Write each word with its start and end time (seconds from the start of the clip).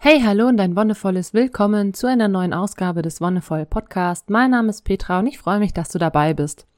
Hey, 0.00 0.20
hallo 0.24 0.46
und 0.46 0.60
ein 0.60 0.76
wundervolles 0.76 1.34
Willkommen 1.34 1.92
zu 1.92 2.06
einer 2.06 2.28
neuen 2.28 2.54
Ausgabe 2.54 3.02
des 3.02 3.20
Wonnevoll 3.20 3.66
Podcast. 3.66 4.30
Mein 4.30 4.52
Name 4.52 4.70
ist 4.70 4.82
Petra 4.82 5.18
und 5.18 5.26
ich 5.26 5.38
freue 5.38 5.58
mich, 5.58 5.74
dass 5.74 5.88
du 5.88 5.98
dabei 5.98 6.34
bist. 6.34 6.68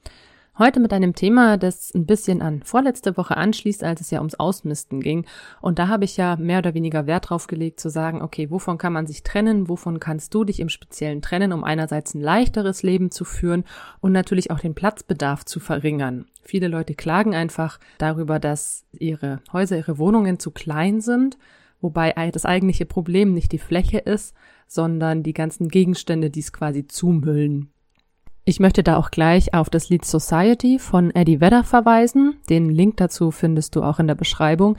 Heute 0.57 0.79
mit 0.79 0.91
einem 0.91 1.13
Thema, 1.13 1.57
das 1.57 1.93
ein 1.93 2.07
bisschen 2.07 2.41
an 2.41 2.63
vorletzte 2.63 3.15
Woche 3.17 3.37
anschließt, 3.37 3.83
als 3.83 4.01
es 4.01 4.09
ja 4.09 4.17
ums 4.17 4.33
Ausmisten 4.33 5.01
ging. 5.01 5.27
Und 5.61 5.77
da 5.77 5.87
habe 5.87 6.03
ich 6.03 6.17
ja 6.17 6.35
mehr 6.35 6.57
oder 6.57 6.73
weniger 6.73 7.05
Wert 7.05 7.29
drauf 7.29 7.45
gelegt, 7.45 7.79
zu 7.79 7.91
sagen, 7.91 8.23
okay, 8.23 8.49
wovon 8.49 8.79
kann 8.79 8.91
man 8.91 9.05
sich 9.05 9.21
trennen? 9.21 9.69
Wovon 9.69 9.99
kannst 9.99 10.33
du 10.33 10.43
dich 10.43 10.59
im 10.59 10.69
Speziellen 10.69 11.21
trennen, 11.21 11.53
um 11.53 11.63
einerseits 11.63 12.15
ein 12.15 12.21
leichteres 12.21 12.81
Leben 12.81 13.11
zu 13.11 13.23
führen 13.23 13.65
und 13.99 14.13
natürlich 14.13 14.49
auch 14.49 14.59
den 14.59 14.73
Platzbedarf 14.73 15.45
zu 15.45 15.59
verringern? 15.59 16.25
Viele 16.41 16.67
Leute 16.67 16.95
klagen 16.95 17.35
einfach 17.35 17.79
darüber, 17.99 18.39
dass 18.39 18.83
ihre 18.93 19.41
Häuser, 19.53 19.77
ihre 19.77 19.99
Wohnungen 19.99 20.39
zu 20.39 20.49
klein 20.49 21.01
sind 21.01 21.37
wobei 21.81 22.13
das 22.31 22.45
eigentliche 22.45 22.85
Problem 22.85 23.33
nicht 23.33 23.51
die 23.51 23.57
Fläche 23.57 23.97
ist, 23.97 24.35
sondern 24.67 25.23
die 25.23 25.33
ganzen 25.33 25.67
Gegenstände, 25.67 26.29
die 26.29 26.39
es 26.39 26.53
quasi 26.53 26.87
zumüllen. 26.87 27.71
Ich 28.43 28.59
möchte 28.59 28.81
da 28.83 28.97
auch 28.97 29.11
gleich 29.11 29.53
auf 29.53 29.69
das 29.69 29.89
Lied 29.89 30.03
Society 30.03 30.79
von 30.79 31.13
Eddie 31.13 31.41
Vedder 31.41 31.63
verweisen. 31.63 32.37
Den 32.49 32.69
Link 32.69 32.97
dazu 32.97 33.29
findest 33.31 33.75
du 33.75 33.83
auch 33.83 33.99
in 33.99 34.07
der 34.07 34.15
Beschreibung. 34.15 34.77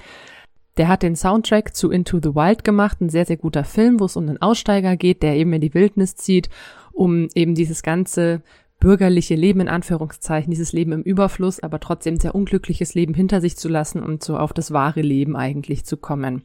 Der 0.78 0.88
hat 0.88 1.02
den 1.02 1.14
Soundtrack 1.14 1.76
zu 1.76 1.90
Into 1.90 2.18
the 2.22 2.34
Wild 2.34 2.64
gemacht, 2.64 3.00
ein 3.00 3.10
sehr, 3.10 3.26
sehr 3.26 3.36
guter 3.36 3.62
Film, 3.62 4.00
wo 4.00 4.06
es 4.06 4.16
um 4.16 4.26
einen 4.26 4.40
Aussteiger 4.40 4.96
geht, 4.96 5.22
der 5.22 5.36
eben 5.36 5.52
in 5.52 5.60
die 5.60 5.74
Wildnis 5.74 6.16
zieht, 6.16 6.48
um 6.92 7.28
eben 7.34 7.54
dieses 7.54 7.82
ganze 7.82 8.42
bürgerliche 8.80 9.36
Leben 9.36 9.60
in 9.60 9.68
Anführungszeichen, 9.68 10.50
dieses 10.50 10.72
Leben 10.72 10.90
im 10.90 11.02
Überfluss, 11.02 11.60
aber 11.60 11.78
trotzdem 11.78 12.16
sehr 12.16 12.34
unglückliches 12.34 12.94
Leben 12.94 13.14
hinter 13.14 13.40
sich 13.40 13.56
zu 13.56 13.68
lassen 13.68 14.02
und 14.02 14.24
so 14.24 14.36
auf 14.36 14.52
das 14.52 14.72
wahre 14.72 15.02
Leben 15.02 15.36
eigentlich 15.36 15.84
zu 15.84 15.96
kommen. 15.96 16.42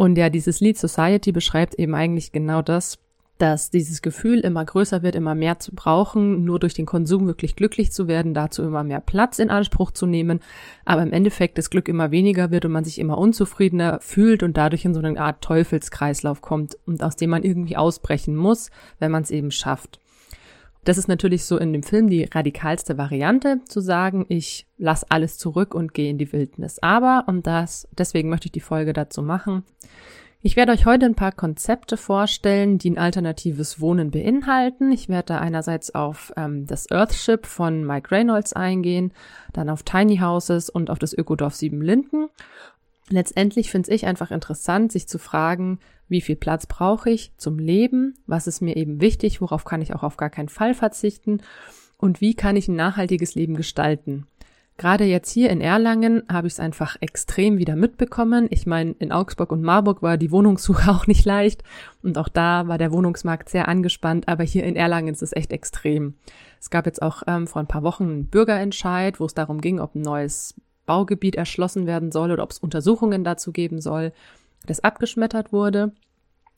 Und 0.00 0.16
ja, 0.16 0.30
dieses 0.30 0.60
Lied 0.60 0.78
Society 0.78 1.30
beschreibt 1.30 1.74
eben 1.74 1.94
eigentlich 1.94 2.32
genau 2.32 2.62
das, 2.62 2.98
dass 3.36 3.68
dieses 3.68 4.00
Gefühl 4.00 4.40
immer 4.40 4.64
größer 4.64 5.02
wird, 5.02 5.14
immer 5.14 5.34
mehr 5.34 5.58
zu 5.58 5.74
brauchen, 5.74 6.42
nur 6.42 6.58
durch 6.58 6.72
den 6.72 6.86
Konsum 6.86 7.26
wirklich 7.26 7.54
glücklich 7.54 7.92
zu 7.92 8.08
werden, 8.08 8.32
dazu 8.32 8.62
immer 8.62 8.82
mehr 8.82 9.02
Platz 9.02 9.38
in 9.38 9.50
Anspruch 9.50 9.90
zu 9.90 10.06
nehmen, 10.06 10.40
aber 10.86 11.02
im 11.02 11.12
Endeffekt 11.12 11.58
das 11.58 11.68
Glück 11.68 11.86
immer 11.86 12.12
weniger 12.12 12.50
wird 12.50 12.64
und 12.64 12.72
man 12.72 12.84
sich 12.84 12.98
immer 12.98 13.18
unzufriedener 13.18 13.98
fühlt 14.00 14.42
und 14.42 14.56
dadurch 14.56 14.86
in 14.86 14.94
so 14.94 15.00
eine 15.00 15.20
Art 15.20 15.44
Teufelskreislauf 15.44 16.40
kommt 16.40 16.78
und 16.86 17.02
aus 17.02 17.16
dem 17.16 17.28
man 17.28 17.42
irgendwie 17.42 17.76
ausbrechen 17.76 18.36
muss, 18.36 18.70
wenn 19.00 19.10
man 19.10 19.24
es 19.24 19.30
eben 19.30 19.50
schafft. 19.50 19.99
Das 20.84 20.96
ist 20.96 21.08
natürlich 21.08 21.44
so 21.44 21.58
in 21.58 21.72
dem 21.72 21.82
Film 21.82 22.08
die 22.08 22.24
radikalste 22.24 22.96
Variante, 22.96 23.60
zu 23.66 23.80
sagen, 23.80 24.24
ich 24.28 24.66
lass 24.78 25.04
alles 25.04 25.36
zurück 25.36 25.74
und 25.74 25.92
gehe 25.92 26.10
in 26.10 26.18
die 26.18 26.32
Wildnis. 26.32 26.78
Aber, 26.82 27.24
und 27.26 27.46
das, 27.46 27.86
deswegen 27.96 28.30
möchte 28.30 28.46
ich 28.46 28.52
die 28.52 28.60
Folge 28.60 28.92
dazu 28.92 29.22
machen, 29.22 29.64
ich 30.42 30.56
werde 30.56 30.72
euch 30.72 30.86
heute 30.86 31.04
ein 31.04 31.14
paar 31.14 31.32
Konzepte 31.32 31.98
vorstellen, 31.98 32.78
die 32.78 32.90
ein 32.90 32.96
alternatives 32.96 33.78
Wohnen 33.78 34.10
beinhalten. 34.10 34.90
Ich 34.90 35.10
werde 35.10 35.34
da 35.34 35.38
einerseits 35.38 35.94
auf 35.94 36.32
ähm, 36.34 36.66
das 36.66 36.90
Earthship 36.90 37.44
von 37.44 37.84
Mike 37.84 38.10
Reynolds 38.10 38.54
eingehen, 38.54 39.12
dann 39.52 39.68
auf 39.68 39.82
Tiny 39.82 40.16
Houses 40.16 40.70
und 40.70 40.88
auf 40.88 40.98
das 40.98 41.12
Ökodorf 41.12 41.54
Siebenlinden 41.54 42.30
letztendlich 43.12 43.70
finde 43.70 43.92
ich 43.92 44.06
einfach 44.06 44.30
interessant, 44.30 44.92
sich 44.92 45.08
zu 45.08 45.18
fragen, 45.18 45.78
wie 46.08 46.20
viel 46.20 46.36
Platz 46.36 46.66
brauche 46.66 47.10
ich 47.10 47.32
zum 47.36 47.58
Leben, 47.58 48.14
was 48.26 48.46
ist 48.46 48.60
mir 48.60 48.76
eben 48.76 49.00
wichtig, 49.00 49.40
worauf 49.40 49.64
kann 49.64 49.82
ich 49.82 49.94
auch 49.94 50.02
auf 50.02 50.16
gar 50.16 50.30
keinen 50.30 50.48
Fall 50.48 50.74
verzichten 50.74 51.42
und 51.96 52.20
wie 52.20 52.34
kann 52.34 52.56
ich 52.56 52.68
ein 52.68 52.76
nachhaltiges 52.76 53.34
Leben 53.34 53.56
gestalten. 53.56 54.26
Gerade 54.80 55.04
jetzt 55.04 55.30
hier 55.30 55.50
in 55.50 55.60
Erlangen 55.60 56.22
habe 56.32 56.46
ich 56.46 56.54
es 56.54 56.58
einfach 56.58 56.96
extrem 57.00 57.58
wieder 57.58 57.76
mitbekommen. 57.76 58.46
Ich 58.48 58.66
meine, 58.66 58.92
in 58.92 59.12
Augsburg 59.12 59.52
und 59.52 59.60
Marburg 59.60 60.00
war 60.00 60.16
die 60.16 60.30
Wohnungssuche 60.30 60.90
auch 60.92 61.06
nicht 61.06 61.26
leicht 61.26 61.62
und 62.02 62.16
auch 62.16 62.28
da 62.28 62.66
war 62.66 62.78
der 62.78 62.90
Wohnungsmarkt 62.90 63.50
sehr 63.50 63.68
angespannt, 63.68 64.26
aber 64.26 64.42
hier 64.42 64.64
in 64.64 64.76
Erlangen 64.76 65.12
ist 65.12 65.22
es 65.22 65.36
echt 65.36 65.52
extrem. 65.52 66.14
Es 66.58 66.70
gab 66.70 66.86
jetzt 66.86 67.02
auch 67.02 67.22
ähm, 67.26 67.46
vor 67.46 67.60
ein 67.60 67.68
paar 67.68 67.82
Wochen 67.82 68.04
einen 68.04 68.26
Bürgerentscheid, 68.28 69.20
wo 69.20 69.26
es 69.26 69.34
darum 69.34 69.60
ging, 69.60 69.80
ob 69.80 69.94
ein 69.94 70.00
neues 70.02 70.54
Baugebiet 70.90 71.36
erschlossen 71.36 71.86
werden 71.86 72.10
soll 72.10 72.32
oder 72.32 72.42
ob 72.42 72.50
es 72.50 72.58
Untersuchungen 72.58 73.22
dazu 73.22 73.52
geben 73.52 73.80
soll, 73.80 74.12
das 74.66 74.80
abgeschmettert 74.80 75.52
wurde. 75.52 75.92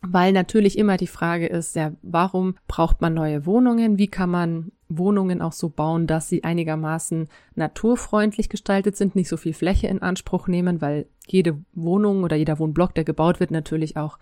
Weil 0.00 0.32
natürlich 0.32 0.78
immer 0.78 0.97
die 0.97 1.06
Frage 1.06 1.47
ist, 1.47 1.76
ja, 1.76 1.93
warum 2.00 2.54
braucht 2.66 3.03
man 3.03 3.12
neue 3.12 3.44
Wohnungen? 3.44 3.98
Wie 3.98 4.09
kann 4.09 4.31
man 4.31 4.72
Wohnungen 4.88 5.42
auch 5.42 5.53
so 5.53 5.69
bauen, 5.69 6.06
dass 6.06 6.31
sie 6.31 6.44
einigermaßen 6.44 7.28
naturfreundlich 7.56 8.48
gestaltet 8.48 8.97
sind, 8.97 9.16
nicht 9.16 9.28
so 9.28 9.37
viel 9.37 9.53
Fläche 9.53 9.88
in 9.88 10.00
Anspruch 10.00 10.48
nehmen, 10.48 10.81
weil 10.81 11.04
jede 11.26 11.62
Wohnung 11.75 12.25
oder 12.25 12.37
jeder 12.37 12.59
Wohnblock, 12.59 12.94
der 12.94 13.04
gebaut 13.04 13.38
wird, 13.38 13.50
natürlich 13.50 13.98
auch 13.98 14.19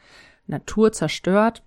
Natur 0.49 0.91
zerstört 0.91 1.63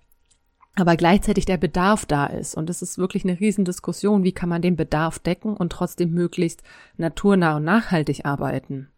aber 0.76 0.96
gleichzeitig 0.96 1.44
der 1.44 1.56
Bedarf 1.56 2.04
da 2.04 2.26
ist. 2.26 2.56
Und 2.56 2.68
es 2.68 2.82
ist 2.82 2.98
wirklich 2.98 3.24
eine 3.24 3.38
Riesendiskussion, 3.38 4.24
wie 4.24 4.32
kann 4.32 4.48
man 4.48 4.62
den 4.62 4.76
Bedarf 4.76 5.18
decken 5.18 5.56
und 5.56 5.70
trotzdem 5.70 6.10
möglichst 6.12 6.62
naturnah 6.96 7.56
und 7.56 7.64
nachhaltig 7.64 8.24
arbeiten. 8.24 8.88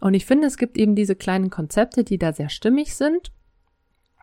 Und 0.00 0.14
ich 0.14 0.26
finde, 0.26 0.46
es 0.46 0.56
gibt 0.56 0.78
eben 0.78 0.94
diese 0.94 1.16
kleinen 1.16 1.50
Konzepte, 1.50 2.04
die 2.04 2.18
da 2.18 2.32
sehr 2.32 2.48
stimmig 2.48 2.94
sind. 2.94 3.32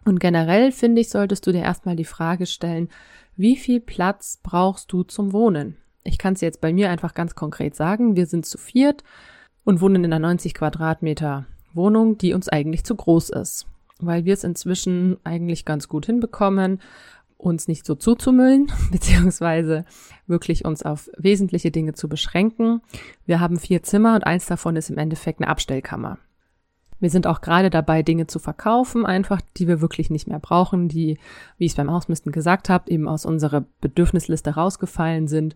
Und 0.06 0.20
generell 0.20 0.72
finde 0.72 1.02
ich, 1.02 1.10
solltest 1.10 1.46
du 1.46 1.52
dir 1.52 1.64
erstmal 1.64 1.96
die 1.96 2.06
Frage 2.06 2.46
stellen, 2.46 2.90
wie 3.36 3.58
viel 3.58 3.82
Platz 3.82 4.40
brauchst 4.42 4.92
du 4.94 5.04
zum 5.04 5.34
Wohnen? 5.34 5.78
Ich 6.04 6.18
kann 6.18 6.34
es 6.34 6.42
jetzt 6.42 6.62
bei 6.62 6.72
mir 6.72 6.90
einfach 6.90 7.14
ganz 7.14 7.36
konkret 7.36 7.76
sagen. 7.76 8.16
Wir 8.16 8.28
sind 8.28 8.46
zu 8.46 8.58
viert 8.58 9.04
und 9.66 9.82
wohnen 9.82 10.06
in 10.06 10.14
einer 10.14 10.20
90 10.20 10.54
Quadratmeter 10.54 11.46
Wohnung, 11.74 12.18
die 12.18 12.34
uns 12.34 12.48
eigentlich 12.48 12.86
zu 12.86 12.96
groß 12.96 13.32
ist 13.32 13.68
weil 14.00 14.26
wir 14.26 14.34
es 14.34 14.44
inzwischen 14.44 15.18
eigentlich 15.24 15.66
ganz 15.66 15.88
gut 15.88 16.06
hinbekommen, 16.06 16.82
uns 17.38 17.68
nicht 17.68 17.86
so 17.86 17.96
zuzumüllen, 17.96 18.72
beziehungsweise 18.92 19.86
wirklich 20.28 20.66
uns 20.66 20.84
auf 20.84 21.10
wesentliche 21.18 21.72
Dinge 21.72 21.94
zu 21.94 22.08
beschränken. 22.10 22.82
Wir 23.26 23.40
haben 23.40 23.60
vier 23.60 23.84
Zimmer 23.84 24.16
und 24.16 24.26
eins 24.26 24.46
davon 24.46 24.76
ist 24.76 24.90
im 24.90 24.98
Endeffekt 24.98 25.42
eine 25.42 25.50
Abstellkammer. 25.50 26.18
Wir 27.00 27.10
sind 27.10 27.28
auch 27.28 27.42
gerade 27.42 27.70
dabei, 27.70 28.04
Dinge 28.04 28.28
zu 28.28 28.40
verkaufen, 28.40 29.06
einfach, 29.06 29.42
die 29.58 29.68
wir 29.68 29.82
wirklich 29.82 30.10
nicht 30.10 30.28
mehr 30.28 30.40
brauchen, 30.40 30.88
die, 30.88 31.20
wie 31.58 31.66
ich 31.66 31.74
es 31.74 31.78
beim 31.78 31.90
Ausmisten 31.90 32.32
gesagt 32.32 32.70
habe, 32.70 32.90
eben 32.90 33.08
aus 33.08 33.26
unserer 33.26 33.66
Bedürfnisliste 33.82 34.52
rausgefallen 34.52 35.28
sind. 35.28 35.56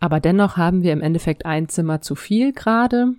Aber 0.00 0.18
dennoch 0.18 0.56
haben 0.56 0.82
wir 0.82 0.92
im 0.92 1.00
Endeffekt 1.00 1.46
ein 1.46 1.68
Zimmer 1.68 2.00
zu 2.00 2.16
viel 2.16 2.52
gerade. 2.52 3.14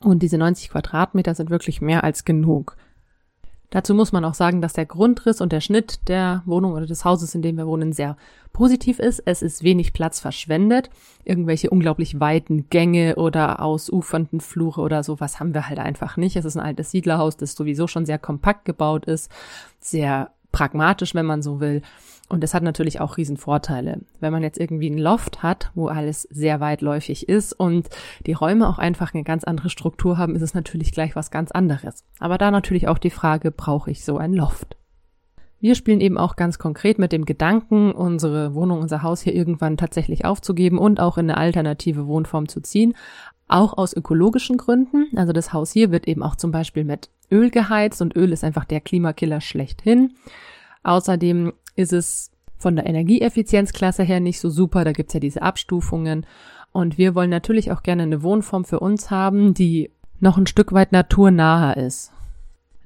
Und 0.00 0.22
diese 0.22 0.36
90 0.36 0.68
Quadratmeter 0.68 1.34
sind 1.34 1.48
wirklich 1.48 1.80
mehr 1.80 2.04
als 2.04 2.26
genug. 2.26 2.76
Dazu 3.70 3.94
muss 3.94 4.12
man 4.12 4.24
auch 4.24 4.34
sagen, 4.34 4.60
dass 4.60 4.74
der 4.74 4.86
Grundriss 4.86 5.40
und 5.40 5.52
der 5.52 5.60
Schnitt 5.60 6.08
der 6.08 6.42
Wohnung 6.46 6.72
oder 6.72 6.86
des 6.86 7.04
Hauses, 7.04 7.34
in 7.34 7.42
dem 7.42 7.56
wir 7.56 7.66
wohnen, 7.66 7.92
sehr 7.92 8.16
positiv 8.52 8.98
ist. 9.00 9.20
Es 9.26 9.42
ist 9.42 9.64
wenig 9.64 9.92
Platz 9.92 10.20
verschwendet. 10.20 10.88
Irgendwelche 11.24 11.70
unglaublich 11.70 12.20
weiten 12.20 12.70
Gänge 12.70 13.16
oder 13.16 13.60
ausufernden 13.60 14.40
Flure 14.40 14.80
oder 14.80 15.02
sowas 15.02 15.40
haben 15.40 15.52
wir 15.52 15.68
halt 15.68 15.78
einfach 15.78 16.16
nicht. 16.16 16.36
Es 16.36 16.44
ist 16.44 16.56
ein 16.56 16.64
altes 16.64 16.90
Siedlerhaus, 16.90 17.36
das 17.36 17.54
sowieso 17.54 17.86
schon 17.86 18.06
sehr 18.06 18.18
kompakt 18.18 18.64
gebaut 18.64 19.04
ist, 19.06 19.30
sehr 19.80 20.30
pragmatisch, 20.56 21.14
wenn 21.14 21.26
man 21.26 21.42
so 21.42 21.60
will. 21.60 21.82
Und 22.30 22.42
es 22.42 22.54
hat 22.54 22.62
natürlich 22.62 22.98
auch 22.98 23.18
Riesenvorteile. 23.18 24.00
Wenn 24.20 24.32
man 24.32 24.42
jetzt 24.42 24.58
irgendwie 24.58 24.88
ein 24.88 24.96
Loft 24.96 25.42
hat, 25.42 25.70
wo 25.74 25.88
alles 25.88 26.22
sehr 26.22 26.60
weitläufig 26.60 27.28
ist 27.28 27.52
und 27.52 27.88
die 28.24 28.32
Räume 28.32 28.66
auch 28.66 28.78
einfach 28.78 29.12
eine 29.12 29.22
ganz 29.22 29.44
andere 29.44 29.68
Struktur 29.68 30.16
haben, 30.16 30.34
ist 30.34 30.40
es 30.40 30.54
natürlich 30.54 30.92
gleich 30.92 31.14
was 31.14 31.30
ganz 31.30 31.50
anderes. 31.50 32.04
Aber 32.20 32.38
da 32.38 32.50
natürlich 32.50 32.88
auch 32.88 32.96
die 32.96 33.10
Frage, 33.10 33.50
brauche 33.50 33.90
ich 33.90 34.02
so 34.02 34.16
ein 34.16 34.32
Loft? 34.32 34.78
Wir 35.60 35.74
spielen 35.74 36.00
eben 36.00 36.16
auch 36.16 36.36
ganz 36.36 36.58
konkret 36.58 36.98
mit 36.98 37.12
dem 37.12 37.26
Gedanken, 37.26 37.92
unsere 37.92 38.54
Wohnung, 38.54 38.80
unser 38.80 39.02
Haus 39.02 39.20
hier 39.20 39.34
irgendwann 39.34 39.76
tatsächlich 39.76 40.24
aufzugeben 40.24 40.78
und 40.78 41.00
auch 41.00 41.18
in 41.18 41.28
eine 41.28 41.36
alternative 41.36 42.06
Wohnform 42.06 42.48
zu 42.48 42.62
ziehen. 42.62 42.94
Auch 43.46 43.76
aus 43.76 43.94
ökologischen 43.94 44.56
Gründen. 44.56 45.06
Also 45.16 45.34
das 45.34 45.52
Haus 45.52 45.70
hier 45.72 45.90
wird 45.92 46.08
eben 46.08 46.22
auch 46.22 46.36
zum 46.36 46.50
Beispiel 46.50 46.84
mit 46.84 47.10
Öl 47.30 47.50
geheizt 47.50 48.00
und 48.02 48.16
Öl 48.16 48.32
ist 48.32 48.44
einfach 48.44 48.64
der 48.64 48.80
Klimakiller 48.80 49.40
schlechthin. 49.40 50.14
Außerdem 50.82 51.52
ist 51.74 51.92
es 51.92 52.30
von 52.56 52.76
der 52.76 52.86
Energieeffizienzklasse 52.86 54.02
her 54.02 54.20
nicht 54.20 54.40
so 54.40 54.48
super. 54.50 54.84
Da 54.84 54.92
gibt's 54.92 55.14
ja 55.14 55.20
diese 55.20 55.42
Abstufungen. 55.42 56.26
Und 56.72 56.98
wir 56.98 57.14
wollen 57.14 57.30
natürlich 57.30 57.72
auch 57.72 57.82
gerne 57.82 58.04
eine 58.04 58.22
Wohnform 58.22 58.64
für 58.64 58.80
uns 58.80 59.10
haben, 59.10 59.54
die 59.54 59.90
noch 60.20 60.38
ein 60.38 60.46
Stück 60.46 60.72
weit 60.72 60.92
naturnaher 60.92 61.76
ist. 61.76 62.12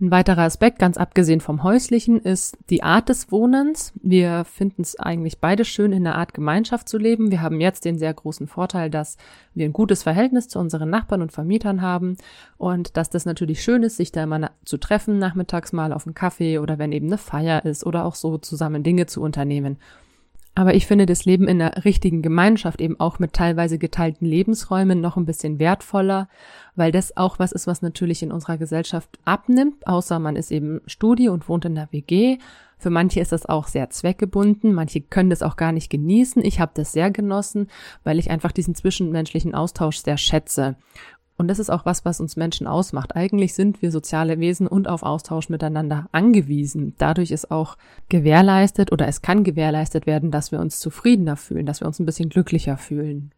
Ein 0.02 0.10
weiterer 0.10 0.44
Aspekt, 0.44 0.78
ganz 0.78 0.96
abgesehen 0.96 1.42
vom 1.42 1.62
häuslichen, 1.62 2.22
ist 2.22 2.56
die 2.70 2.82
Art 2.82 3.10
des 3.10 3.30
Wohnens. 3.30 3.92
Wir 4.02 4.46
finden 4.46 4.80
es 4.80 4.98
eigentlich 4.98 5.40
beide 5.40 5.66
schön, 5.66 5.92
in 5.92 6.06
einer 6.06 6.16
Art 6.16 6.32
Gemeinschaft 6.32 6.88
zu 6.88 6.96
leben. 6.96 7.30
Wir 7.30 7.42
haben 7.42 7.60
jetzt 7.60 7.84
den 7.84 7.98
sehr 7.98 8.14
großen 8.14 8.46
Vorteil, 8.46 8.88
dass 8.88 9.18
wir 9.52 9.66
ein 9.66 9.74
gutes 9.74 10.02
Verhältnis 10.02 10.48
zu 10.48 10.58
unseren 10.58 10.88
Nachbarn 10.88 11.20
und 11.20 11.32
Vermietern 11.32 11.82
haben 11.82 12.16
und 12.56 12.96
dass 12.96 13.10
das 13.10 13.26
natürlich 13.26 13.62
schön 13.62 13.82
ist, 13.82 13.98
sich 13.98 14.10
da 14.10 14.22
immer 14.22 14.52
zu 14.64 14.78
treffen, 14.78 15.18
nachmittags 15.18 15.74
mal 15.74 15.92
auf 15.92 16.06
einen 16.06 16.14
Kaffee 16.14 16.58
oder 16.60 16.78
wenn 16.78 16.92
eben 16.92 17.08
eine 17.08 17.18
Feier 17.18 17.66
ist 17.66 17.84
oder 17.84 18.06
auch 18.06 18.14
so 18.14 18.38
zusammen 18.38 18.82
Dinge 18.82 19.04
zu 19.04 19.20
unternehmen. 19.20 19.76
Aber 20.60 20.74
ich 20.74 20.86
finde 20.86 21.06
das 21.06 21.24
Leben 21.24 21.48
in 21.48 21.62
einer 21.62 21.86
richtigen 21.86 22.20
Gemeinschaft 22.20 22.82
eben 22.82 23.00
auch 23.00 23.18
mit 23.18 23.32
teilweise 23.32 23.78
geteilten 23.78 24.26
Lebensräumen 24.26 25.00
noch 25.00 25.16
ein 25.16 25.24
bisschen 25.24 25.58
wertvoller, 25.58 26.28
weil 26.76 26.92
das 26.92 27.16
auch 27.16 27.38
was 27.38 27.52
ist, 27.52 27.66
was 27.66 27.80
natürlich 27.80 28.22
in 28.22 28.30
unserer 28.30 28.58
Gesellschaft 28.58 29.18
abnimmt, 29.24 29.86
außer 29.86 30.18
man 30.18 30.36
ist 30.36 30.50
eben 30.50 30.82
Studi 30.84 31.30
und 31.30 31.48
wohnt 31.48 31.64
in 31.64 31.76
der 31.76 31.88
WG. 31.92 32.36
Für 32.76 32.90
manche 32.90 33.20
ist 33.20 33.32
das 33.32 33.46
auch 33.46 33.68
sehr 33.68 33.88
zweckgebunden, 33.88 34.74
manche 34.74 35.00
können 35.00 35.30
das 35.30 35.42
auch 35.42 35.56
gar 35.56 35.72
nicht 35.72 35.88
genießen. 35.88 36.44
Ich 36.44 36.60
habe 36.60 36.72
das 36.74 36.92
sehr 36.92 37.10
genossen, 37.10 37.68
weil 38.04 38.18
ich 38.18 38.30
einfach 38.30 38.52
diesen 38.52 38.74
zwischenmenschlichen 38.74 39.54
Austausch 39.54 39.96
sehr 39.96 40.18
schätze. 40.18 40.76
Und 41.40 41.48
das 41.48 41.58
ist 41.58 41.70
auch 41.70 41.86
was, 41.86 42.04
was 42.04 42.20
uns 42.20 42.36
Menschen 42.36 42.66
ausmacht. 42.66 43.16
Eigentlich 43.16 43.54
sind 43.54 43.80
wir 43.80 43.90
soziale 43.90 44.38
Wesen 44.40 44.66
und 44.66 44.88
auf 44.88 45.02
Austausch 45.02 45.48
miteinander 45.48 46.06
angewiesen. 46.12 46.94
Dadurch 46.98 47.30
ist 47.30 47.50
auch 47.50 47.78
gewährleistet 48.10 48.92
oder 48.92 49.08
es 49.08 49.22
kann 49.22 49.42
gewährleistet 49.42 50.06
werden, 50.06 50.30
dass 50.30 50.52
wir 50.52 50.60
uns 50.60 50.78
zufriedener 50.78 51.38
fühlen, 51.38 51.64
dass 51.64 51.80
wir 51.80 51.86
uns 51.86 51.98
ein 51.98 52.04
bisschen 52.04 52.28
glücklicher 52.28 52.76
fühlen. 52.76 53.32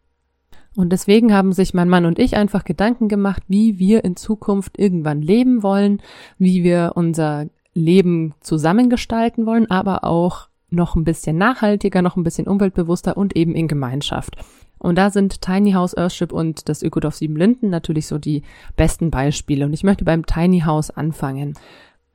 Und 0.75 0.91
deswegen 0.91 1.33
haben 1.33 1.53
sich 1.53 1.75
mein 1.75 1.89
Mann 1.89 2.05
und 2.05 2.19
ich 2.19 2.37
einfach 2.37 2.65
Gedanken 2.65 3.07
gemacht, 3.07 3.45
wie 3.47 3.79
wir 3.79 4.03
in 4.03 4.17
Zukunft 4.17 4.81
irgendwann 4.81 5.23
leben 5.23 5.63
wollen, 5.63 6.03
wie 6.39 6.65
wir 6.65 6.95
unser 6.97 7.47
Leben 7.73 8.35
zusammengestalten 8.41 9.47
wollen, 9.47 9.71
aber 9.71 10.03
auch 10.03 10.49
noch 10.71 10.97
ein 10.97 11.05
bisschen 11.05 11.39
nachhaltiger, 11.39 12.03
noch 12.03 12.17
ein 12.17 12.25
bisschen 12.25 12.49
umweltbewusster 12.49 13.17
und 13.17 13.37
eben 13.37 13.55
in 13.55 13.69
Gemeinschaft. 13.69 14.35
Und 14.83 14.97
da 14.97 15.11
sind 15.11 15.41
Tiny 15.41 15.73
House 15.73 15.97
Earthship 15.97 16.33
und 16.33 16.69
das 16.69 16.83
Ökodorf 16.83 17.15
Siebenlinden 17.15 17.71
natürlich 17.71 18.09
so 18.09 18.19
die 18.19 18.43
besten 18.75 19.13
Beispiele. 19.13 19.65
Und 19.65 19.73
ich 19.73 19.85
möchte 19.85 20.05
beim 20.05 20.27
Tiny 20.27 20.61
House 20.61 20.91
anfangen. 20.91 21.55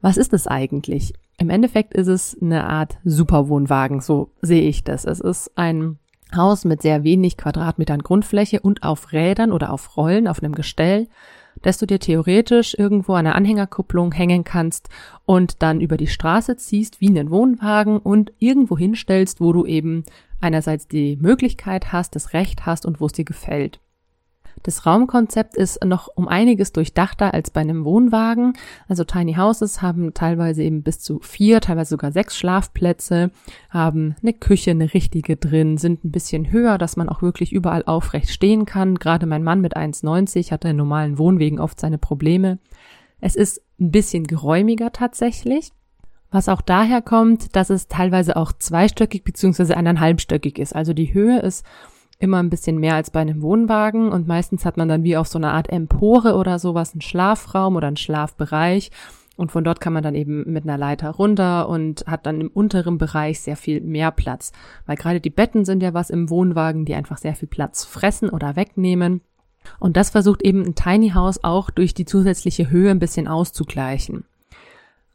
Was 0.01 0.17
ist 0.17 0.33
es 0.33 0.47
eigentlich? 0.47 1.13
Im 1.37 1.49
Endeffekt 1.49 1.93
ist 1.93 2.07
es 2.07 2.37
eine 2.41 2.67
Art 2.67 2.97
Superwohnwagen, 3.05 4.01
so 4.01 4.31
sehe 4.41 4.63
ich 4.63 4.83
das. 4.83 5.05
Es 5.05 5.21
ist 5.21 5.51
ein 5.55 5.97
Haus 6.35 6.65
mit 6.65 6.81
sehr 6.81 7.05
wenig 7.05 7.37
Quadratmetern 7.37 8.01
Grundfläche 8.03 8.59
und 8.59 8.83
auf 8.83 9.13
Rädern 9.13 9.53
oder 9.53 9.71
auf 9.71 9.95
Rollen, 9.95 10.27
auf 10.27 10.43
einem 10.43 10.53
Gestell, 10.53 11.07
dass 11.61 11.77
du 11.77 11.85
dir 11.85 11.99
theoretisch 11.99 12.75
irgendwo 12.77 13.13
an 13.13 13.25
einer 13.25 13.35
Anhängerkupplung 13.35 14.11
hängen 14.11 14.43
kannst 14.43 14.89
und 15.25 15.61
dann 15.61 15.81
über 15.81 15.97
die 15.97 16.07
Straße 16.07 16.57
ziehst 16.57 17.01
wie 17.01 17.09
einen 17.09 17.29
Wohnwagen 17.29 17.97
und 17.99 18.33
irgendwo 18.39 18.77
hinstellst, 18.77 19.41
wo 19.41 19.53
du 19.53 19.65
eben 19.65 20.03
einerseits 20.39 20.87
die 20.87 21.15
Möglichkeit 21.17 21.91
hast, 21.91 22.15
das 22.15 22.33
Recht 22.33 22.65
hast 22.65 22.85
und 22.85 23.01
wo 23.01 23.07
es 23.07 23.13
dir 23.13 23.25
gefällt. 23.25 23.79
Das 24.63 24.85
Raumkonzept 24.85 25.55
ist 25.55 25.83
noch 25.85 26.09
um 26.15 26.27
einiges 26.27 26.73
durchdachter 26.73 27.33
als 27.33 27.51
bei 27.51 27.61
einem 27.61 27.85
Wohnwagen. 27.85 28.53
Also 28.87 29.03
Tiny 29.03 29.35
Houses 29.35 29.81
haben 29.81 30.13
teilweise 30.13 30.63
eben 30.63 30.83
bis 30.83 30.99
zu 30.99 31.19
vier, 31.19 31.61
teilweise 31.61 31.91
sogar 31.91 32.11
sechs 32.11 32.37
Schlafplätze, 32.37 33.31
haben 33.69 34.15
eine 34.21 34.33
Küche, 34.33 34.71
eine 34.71 34.93
richtige 34.93 35.37
drin, 35.37 35.77
sind 35.77 36.03
ein 36.03 36.11
bisschen 36.11 36.51
höher, 36.51 36.77
dass 36.77 36.97
man 36.97 37.09
auch 37.09 37.21
wirklich 37.21 37.53
überall 37.53 37.83
aufrecht 37.85 38.29
stehen 38.29 38.65
kann. 38.65 38.95
Gerade 38.95 39.25
mein 39.25 39.43
Mann 39.43 39.61
mit 39.61 39.77
1,90 39.77 40.51
hat 40.51 40.65
in 40.65 40.75
normalen 40.75 41.17
Wohnwegen 41.17 41.59
oft 41.59 41.79
seine 41.79 41.97
Probleme. 41.97 42.59
Es 43.19 43.35
ist 43.35 43.61
ein 43.79 43.91
bisschen 43.91 44.25
geräumiger 44.25 44.91
tatsächlich. 44.91 45.71
Was 46.29 46.49
auch 46.49 46.61
daher 46.61 47.01
kommt, 47.01 47.55
dass 47.55 47.69
es 47.69 47.87
teilweise 47.87 48.35
auch 48.35 48.51
zweistöckig 48.51 49.23
bzw. 49.23 49.75
eineinhalbstöckig 49.75 50.59
ist. 50.59 50.75
Also 50.75 50.93
die 50.93 51.13
Höhe 51.13 51.39
ist 51.39 51.65
immer 52.19 52.37
ein 52.37 52.49
bisschen 52.49 52.79
mehr 52.79 52.95
als 52.95 53.11
bei 53.11 53.19
einem 53.19 53.41
Wohnwagen 53.41 54.09
und 54.09 54.27
meistens 54.27 54.65
hat 54.65 54.77
man 54.77 54.89
dann 54.89 55.03
wie 55.03 55.17
auf 55.17 55.27
so 55.27 55.37
einer 55.37 55.53
Art 55.53 55.69
Empore 55.69 56.35
oder 56.35 56.59
sowas 56.59 56.93
einen 56.93 57.01
Schlafraum 57.01 57.75
oder 57.75 57.87
einen 57.87 57.97
Schlafbereich 57.97 58.91
und 59.37 59.51
von 59.51 59.63
dort 59.63 59.79
kann 59.79 59.93
man 59.93 60.03
dann 60.03 60.15
eben 60.15 60.51
mit 60.51 60.63
einer 60.63 60.77
Leiter 60.77 61.11
runter 61.11 61.69
und 61.69 62.03
hat 62.07 62.25
dann 62.25 62.41
im 62.41 62.49
unteren 62.49 62.97
Bereich 62.97 63.39
sehr 63.39 63.55
viel 63.55 63.81
mehr 63.81 64.11
Platz, 64.11 64.51
weil 64.87 64.97
gerade 64.97 65.21
die 65.21 65.29
Betten 65.29 65.63
sind 65.63 65.83
ja 65.83 65.93
was 65.93 66.09
im 66.09 66.29
Wohnwagen, 66.29 66.85
die 66.85 66.95
einfach 66.95 67.19
sehr 67.19 67.35
viel 67.35 67.47
Platz 67.47 67.85
fressen 67.85 68.29
oder 68.29 68.55
wegnehmen. 68.55 69.21
Und 69.79 69.95
das 69.95 70.09
versucht 70.09 70.41
eben 70.41 70.65
ein 70.65 70.75
Tiny 70.75 71.11
House 71.11 71.43
auch 71.43 71.69
durch 71.69 71.93
die 71.93 72.05
zusätzliche 72.05 72.69
Höhe 72.71 72.89
ein 72.89 72.99
bisschen 72.99 73.27
auszugleichen. 73.27 74.25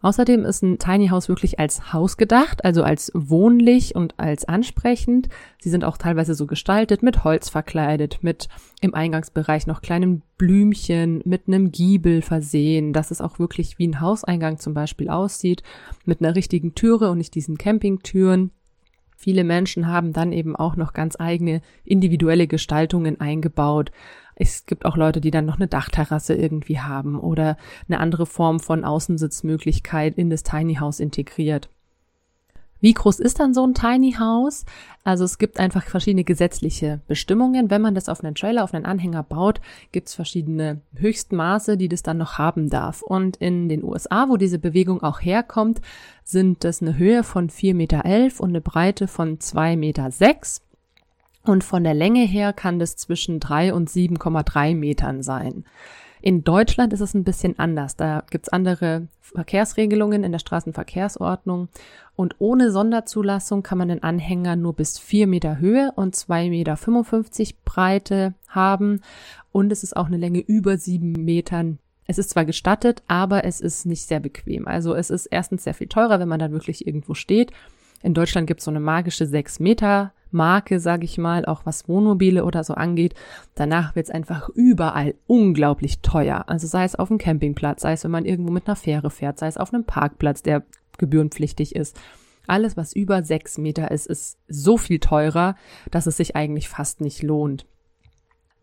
Außerdem 0.03 0.45
ist 0.45 0.63
ein 0.63 0.79
Tiny 0.79 1.09
House 1.09 1.29
wirklich 1.29 1.61
als 1.61 1.93
Haus 1.93 2.17
gedacht, 2.17 2.65
also 2.65 2.83
als 2.83 3.13
wohnlich 3.15 3.95
und 3.95 4.19
als 4.19 4.45
ansprechend. 4.45 5.29
Sie 5.61 5.71
sind 5.71 5.85
auch 5.85 5.97
teilweise 5.97 6.35
so 6.35 6.47
gestaltet, 6.47 7.05
mit 7.05 7.23
Holz 7.23 7.49
verkleidet, 7.49 8.19
mit 8.21 8.49
im 8.81 8.95
Eingangsbereich 8.95 9.69
noch 9.69 9.81
kleinen 9.81 10.23
Blümchen, 10.39 11.23
mit 11.25 11.47
einem 11.47 11.71
Giebel 11.71 12.21
versehen, 12.21 12.93
dass 12.93 13.13
es 13.13 13.21
auch 13.21 13.39
wirklich 13.39 13.79
wie 13.79 13.87
ein 13.87 14.01
Hauseingang 14.01 14.59
zum 14.59 14.75
Beispiel 14.75 15.09
aussieht, 15.09 15.63
mit 16.05 16.21
einer 16.21 16.35
richtigen 16.35 16.75
Türe 16.75 17.09
und 17.09 17.19
nicht 17.19 17.37
diesen 17.37 17.57
Campingtüren. 17.57 18.51
Viele 19.17 19.45
Menschen 19.45 19.87
haben 19.87 20.13
dann 20.13 20.33
eben 20.33 20.57
auch 20.57 20.75
noch 20.75 20.95
ganz 20.95 21.15
eigene 21.17 21.63
individuelle 21.85 22.49
Gestaltungen 22.49 23.21
eingebaut. 23.21 23.93
Es 24.49 24.67
gibt 24.67 24.85
auch 24.85 24.97
Leute, 24.97 25.21
die 25.21 25.31
dann 25.31 25.44
noch 25.44 25.56
eine 25.56 25.69
Dachterrasse 25.69 26.35
irgendwie 26.35 26.81
haben 26.81 27.19
oder 27.19 27.56
eine 27.89 28.00
andere 28.00 28.27
Form 28.27 28.61
von 28.61 28.85
Außensitzmöglichkeit 28.85 30.17
in 30.17 30.31
das 30.31 30.43
Tiny 30.43 30.77
House 30.77 31.00
integriert. 31.00 31.69
Wie 32.81 32.94
groß 32.94 33.21
ist 33.21 33.39
dann 33.39 33.55
so 33.55 33.65
ein 33.65 33.75
Tiny 33.75 34.17
House? 34.19 34.65
Also 35.05 35.23
es 35.25 35.39
gibt 35.39 35.61
einfach 35.61 35.85
verschiedene 35.85 36.25
gesetzliche 36.25 37.00
Bestimmungen. 37.06 37.71
Wenn 37.71 37.81
man 37.81 37.94
das 37.94 38.09
auf 38.09 38.25
einen 38.25 38.35
Trailer, 38.35 38.65
auf 38.65 38.75
einen 38.75 38.85
Anhänger 38.85 39.23
baut, 39.23 39.61
gibt 39.93 40.09
es 40.09 40.15
verschiedene 40.17 40.81
Höchstmaße, 40.97 41.77
die 41.77 41.89
das 41.89 42.03
dann 42.03 42.19
noch 42.19 42.39
haben 42.39 42.69
darf. 42.69 43.03
Und 43.03 43.37
in 43.37 43.69
den 43.69 43.85
USA, 43.85 44.29
wo 44.29 44.37
diese 44.37 44.59
Bewegung 44.59 45.05
auch 45.05 45.21
herkommt, 45.21 45.81
sind 46.25 46.65
das 46.65 46.83
eine 46.83 46.99
Höhe 46.99 47.23
von 47.23 47.50
4,11 47.50 47.75
Meter 47.75 48.43
und 48.43 48.49
eine 48.49 48.61
Breite 48.61 49.06
von 49.06 49.39
2,6 49.39 49.77
Meter. 49.77 50.11
Und 51.44 51.65
von 51.65 51.83
der 51.85 51.94
Länge 51.94 52.25
her 52.25 52.53
kann 52.53 52.79
das 52.79 52.97
zwischen 52.97 53.41
3 53.41 53.75
und 53.75 53.91
7,3 53.91 54.77
Metern 54.77 55.23
sein. 55.23 55.65
In 56.21 56.44
Deutschland 56.44 56.93
ist 56.93 57.00
es 57.00 57.15
ein 57.15 57.25
bisschen 57.25 57.59
anders. 57.59 57.97
Da 57.97 58.23
gibt's 58.31 58.49
andere 58.49 59.09
Verkehrsregelungen 59.21 60.23
in 60.23 60.31
der 60.31 60.39
Straßenverkehrsordnung. 60.39 61.69
Und 62.15 62.37
ohne 62.39 62.71
Sonderzulassung 62.71 63.65
kann 63.65 63.79
man 63.79 63.89
den 63.89 64.05
Anhänger 64.05 64.55
nur 64.55 64.75
bis 64.75 65.00
4 65.00 65.27
Meter 65.27 65.59
Höhe 65.59 65.93
und 65.97 66.15
2,55 66.15 66.49
Meter 66.50 67.55
Breite 67.65 68.35
haben. 68.47 69.00
Und 69.50 69.73
es 69.73 69.83
ist 69.83 69.97
auch 69.97 70.06
eine 70.06 70.17
Länge 70.17 70.39
über 70.39 70.79
7 70.79 71.12
Metern. 71.12 71.79
Es 72.06 72.19
ist 72.19 72.31
zwar 72.31 72.44
gestattet, 72.44 73.03
aber 73.09 73.44
es 73.44 73.61
ist 73.61 73.87
nicht 73.87 74.06
sehr 74.06 74.21
bequem. 74.21 74.69
Also 74.69 74.94
es 74.94 75.11
ist 75.11 75.27
erstens 75.27 75.65
sehr 75.65 75.75
viel 75.75 75.89
teurer, 75.89 76.21
wenn 76.21 76.29
man 76.29 76.39
dann 76.39 76.53
wirklich 76.53 76.87
irgendwo 76.87 77.15
steht. 77.15 77.53
In 78.03 78.15
Deutschland 78.15 78.47
gibt 78.47 78.61
es 78.61 78.65
so 78.65 78.71
eine 78.71 78.81
magische 78.81 79.27
6 79.27 79.59
Meter 79.59 80.12
Marke, 80.32 80.81
sage 80.81 81.05
ich 81.05 81.19
mal, 81.19 81.44
auch 81.44 81.67
was 81.67 81.88
Wohnmobile 81.88 82.44
oder 82.44 82.64
so 82.64 82.75
angeht. 82.75 83.14
Danach 83.55 83.94
wird 83.94 84.06
es 84.06 84.14
einfach 84.14 84.49
überall 84.50 85.14
unglaublich 85.26 86.00
teuer. 86.00 86.44
Also 86.49 86.67
sei 86.67 86.84
es 86.84 86.94
auf 86.94 87.08
dem 87.08 87.19
Campingplatz, 87.19 87.82
sei 87.82 87.93
es, 87.93 88.05
wenn 88.05 88.11
man 88.11 88.25
irgendwo 88.25 88.52
mit 88.52 88.67
einer 88.67 88.76
Fähre 88.76 89.11
fährt, 89.11 89.38
sei 89.38 89.46
es 89.46 89.56
auf 89.56 89.73
einem 89.73 89.84
Parkplatz, 89.84 90.43
der 90.43 90.64
gebührenpflichtig 90.99 91.75
ist. 91.75 91.99
Alles, 92.46 92.76
was 92.76 92.93
über 92.93 93.22
sechs 93.22 93.58
Meter 93.58 93.91
ist, 93.91 94.06
ist 94.06 94.39
so 94.48 94.77
viel 94.77 94.98
teurer, 94.98 95.55
dass 95.91 96.06
es 96.06 96.17
sich 96.17 96.34
eigentlich 96.34 96.69
fast 96.69 97.01
nicht 97.01 97.22
lohnt. 97.22 97.67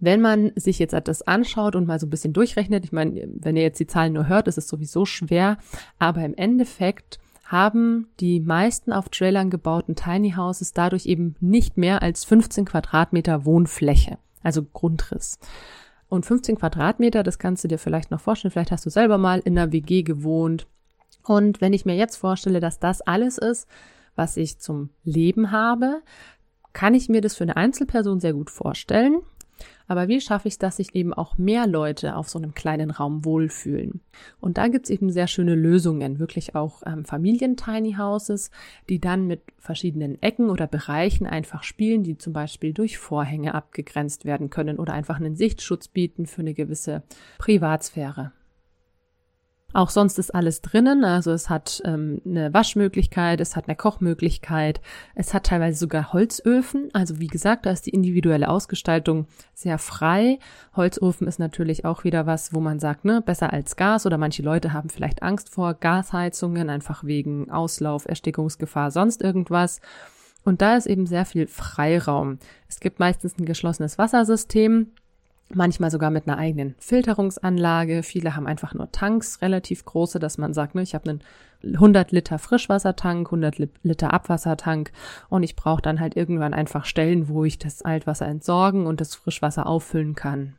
Wenn 0.01 0.21
man 0.21 0.51
sich 0.55 0.79
jetzt 0.79 0.95
das 1.05 1.21
anschaut 1.23 1.75
und 1.75 1.87
mal 1.87 1.99
so 1.99 2.07
ein 2.07 2.09
bisschen 2.09 2.33
durchrechnet, 2.33 2.85
ich 2.85 2.91
meine, 2.91 3.27
wenn 3.33 3.57
ihr 3.57 3.63
jetzt 3.63 3.79
die 3.79 3.87
Zahlen 3.87 4.13
nur 4.13 4.27
hört, 4.27 4.47
ist 4.47 4.57
es 4.57 4.67
sowieso 4.67 5.05
schwer, 5.05 5.57
aber 5.97 6.23
im 6.23 6.35
Endeffekt 6.35 7.19
haben 7.49 8.07
die 8.19 8.39
meisten 8.39 8.93
auf 8.93 9.09
Trailern 9.09 9.49
gebauten 9.49 9.95
Tiny 9.95 10.33
Houses 10.33 10.71
dadurch 10.71 11.07
eben 11.07 11.35
nicht 11.39 11.77
mehr 11.77 12.03
als 12.03 12.23
15 12.23 12.65
Quadratmeter 12.65 13.43
Wohnfläche, 13.43 14.19
also 14.43 14.63
Grundriss. 14.63 15.39
Und 16.09 16.27
15 16.27 16.57
Quadratmeter, 16.57 17.23
das 17.23 17.39
kannst 17.39 17.63
du 17.63 17.67
dir 17.67 17.79
vielleicht 17.79 18.11
noch 18.11 18.21
vorstellen, 18.21 18.51
vielleicht 18.51 18.71
hast 18.71 18.85
du 18.85 18.91
selber 18.91 19.17
mal 19.17 19.39
in 19.39 19.57
einer 19.57 19.71
WG 19.71 20.03
gewohnt. 20.03 20.67
Und 21.23 21.59
wenn 21.59 21.73
ich 21.73 21.85
mir 21.85 21.95
jetzt 21.95 22.17
vorstelle, 22.17 22.59
dass 22.59 22.79
das 22.79 23.01
alles 23.01 23.39
ist, 23.39 23.67
was 24.15 24.37
ich 24.37 24.59
zum 24.59 24.91
Leben 25.03 25.51
habe, 25.51 26.01
kann 26.73 26.93
ich 26.93 27.09
mir 27.09 27.21
das 27.21 27.35
für 27.35 27.45
eine 27.45 27.57
Einzelperson 27.57 28.19
sehr 28.19 28.33
gut 28.33 28.51
vorstellen. 28.51 29.21
Aber 29.89 30.07
wie 30.07 30.21
schaffe 30.21 30.47
ich 30.47 30.53
es, 30.53 30.59
dass 30.59 30.77
sich 30.77 30.93
eben 30.93 31.15
auch 31.15 31.39
mehr 31.39 31.65
Leute 31.65 32.15
auf 32.15 32.29
so 32.29 32.37
einem 32.37 32.53
kleinen 32.53 32.91
Raum 32.91 33.25
wohlfühlen? 33.25 34.01
Und 34.39 34.59
da 34.59 34.67
gibt 34.67 34.85
es 34.85 34.91
eben 34.91 35.11
sehr 35.11 35.25
schöne 35.25 35.55
Lösungen, 35.55 36.19
wirklich 36.19 36.53
auch 36.53 36.83
ähm, 36.85 37.05
Familien-Tiny 37.05 37.95
Houses, 37.95 38.51
die 38.87 38.99
dann 38.99 39.25
mit 39.25 39.41
verschiedenen 39.57 40.21
Ecken 40.21 40.51
oder 40.51 40.67
Bereichen 40.67 41.25
einfach 41.25 41.63
spielen, 41.63 42.03
die 42.03 42.19
zum 42.19 42.33
Beispiel 42.33 42.71
durch 42.71 42.99
Vorhänge 42.99 43.55
abgegrenzt 43.55 44.25
werden 44.25 44.51
können 44.51 44.77
oder 44.77 44.93
einfach 44.93 45.15
einen 45.15 45.35
Sichtschutz 45.35 45.87
bieten 45.87 46.27
für 46.27 46.41
eine 46.41 46.53
gewisse 46.53 47.01
Privatsphäre. 47.39 48.31
Auch 49.71 49.91
sonst 49.91 50.17
ist 50.17 50.33
alles 50.33 50.61
drinnen, 50.61 51.03
also 51.03 51.31
es 51.31 51.47
hat 51.47 51.81
ähm, 51.85 52.21
eine 52.25 52.51
Waschmöglichkeit, 52.53 53.39
es 53.39 53.55
hat 53.55 53.67
eine 53.67 53.75
Kochmöglichkeit, 53.75 54.81
es 55.13 55.33
hat 55.35 55.45
teilweise 55.45 55.77
sogar 55.77 56.11
Holzöfen. 56.11 56.89
Also 56.93 57.19
wie 57.19 57.27
gesagt, 57.27 57.67
da 57.67 57.71
ist 57.71 57.85
die 57.85 57.91
individuelle 57.91 58.49
Ausgestaltung 58.49 59.27
sehr 59.53 59.77
frei. 59.77 60.39
Holzofen 60.75 61.27
ist 61.27 61.37
natürlich 61.37 61.85
auch 61.85 62.03
wieder 62.03 62.25
was, 62.25 62.51
wo 62.51 62.59
man 62.59 62.79
sagt, 62.79 63.05
ne, 63.05 63.21
besser 63.21 63.53
als 63.53 63.75
Gas 63.75 64.07
oder 64.07 64.17
manche 64.17 64.41
Leute 64.41 64.73
haben 64.73 64.89
vielleicht 64.89 65.21
Angst 65.21 65.49
vor 65.49 65.75
Gasheizungen, 65.75 66.71
einfach 66.71 67.03
wegen 67.03 67.51
Auslauf, 67.51 68.07
Erstickungsgefahr, 68.07 68.89
sonst 68.89 69.21
irgendwas. 69.21 69.81
Und 70.45 70.63
da 70.63 70.77
ist 70.77 70.87
eben 70.87 71.05
sehr 71.05 71.25
viel 71.25 71.45
Freiraum. 71.45 72.39
Es 72.67 72.79
gibt 72.79 72.99
meistens 72.99 73.37
ein 73.37 73.45
geschlossenes 73.45 73.99
Wassersystem, 73.99 74.93
manchmal 75.53 75.91
sogar 75.91 76.11
mit 76.11 76.27
einer 76.27 76.37
eigenen 76.37 76.75
Filterungsanlage. 76.79 78.03
Viele 78.03 78.35
haben 78.35 78.47
einfach 78.47 78.73
nur 78.73 78.91
Tanks, 78.91 79.41
relativ 79.41 79.85
große, 79.85 80.19
dass 80.19 80.37
man 80.37 80.53
sagt, 80.53 80.75
ne, 80.75 80.81
ich 80.81 80.95
habe 80.95 81.09
einen 81.09 81.23
100 81.63 82.11
Liter 82.11 82.39
Frischwassertank, 82.39 83.27
100 83.27 83.57
Liter 83.83 84.13
Abwassertank 84.13 84.91
und 85.27 85.43
ich 85.43 85.55
brauche 85.55 85.81
dann 85.81 85.99
halt 85.99 86.15
irgendwann 86.15 86.53
einfach 86.53 86.85
Stellen, 86.85 87.27
wo 87.27 87.43
ich 87.43 87.57
das 87.57 87.81
Altwasser 87.81 88.27
entsorgen 88.27 88.85
und 88.85 89.01
das 89.01 89.15
Frischwasser 89.15 89.65
auffüllen 89.65 90.15
kann. 90.15 90.55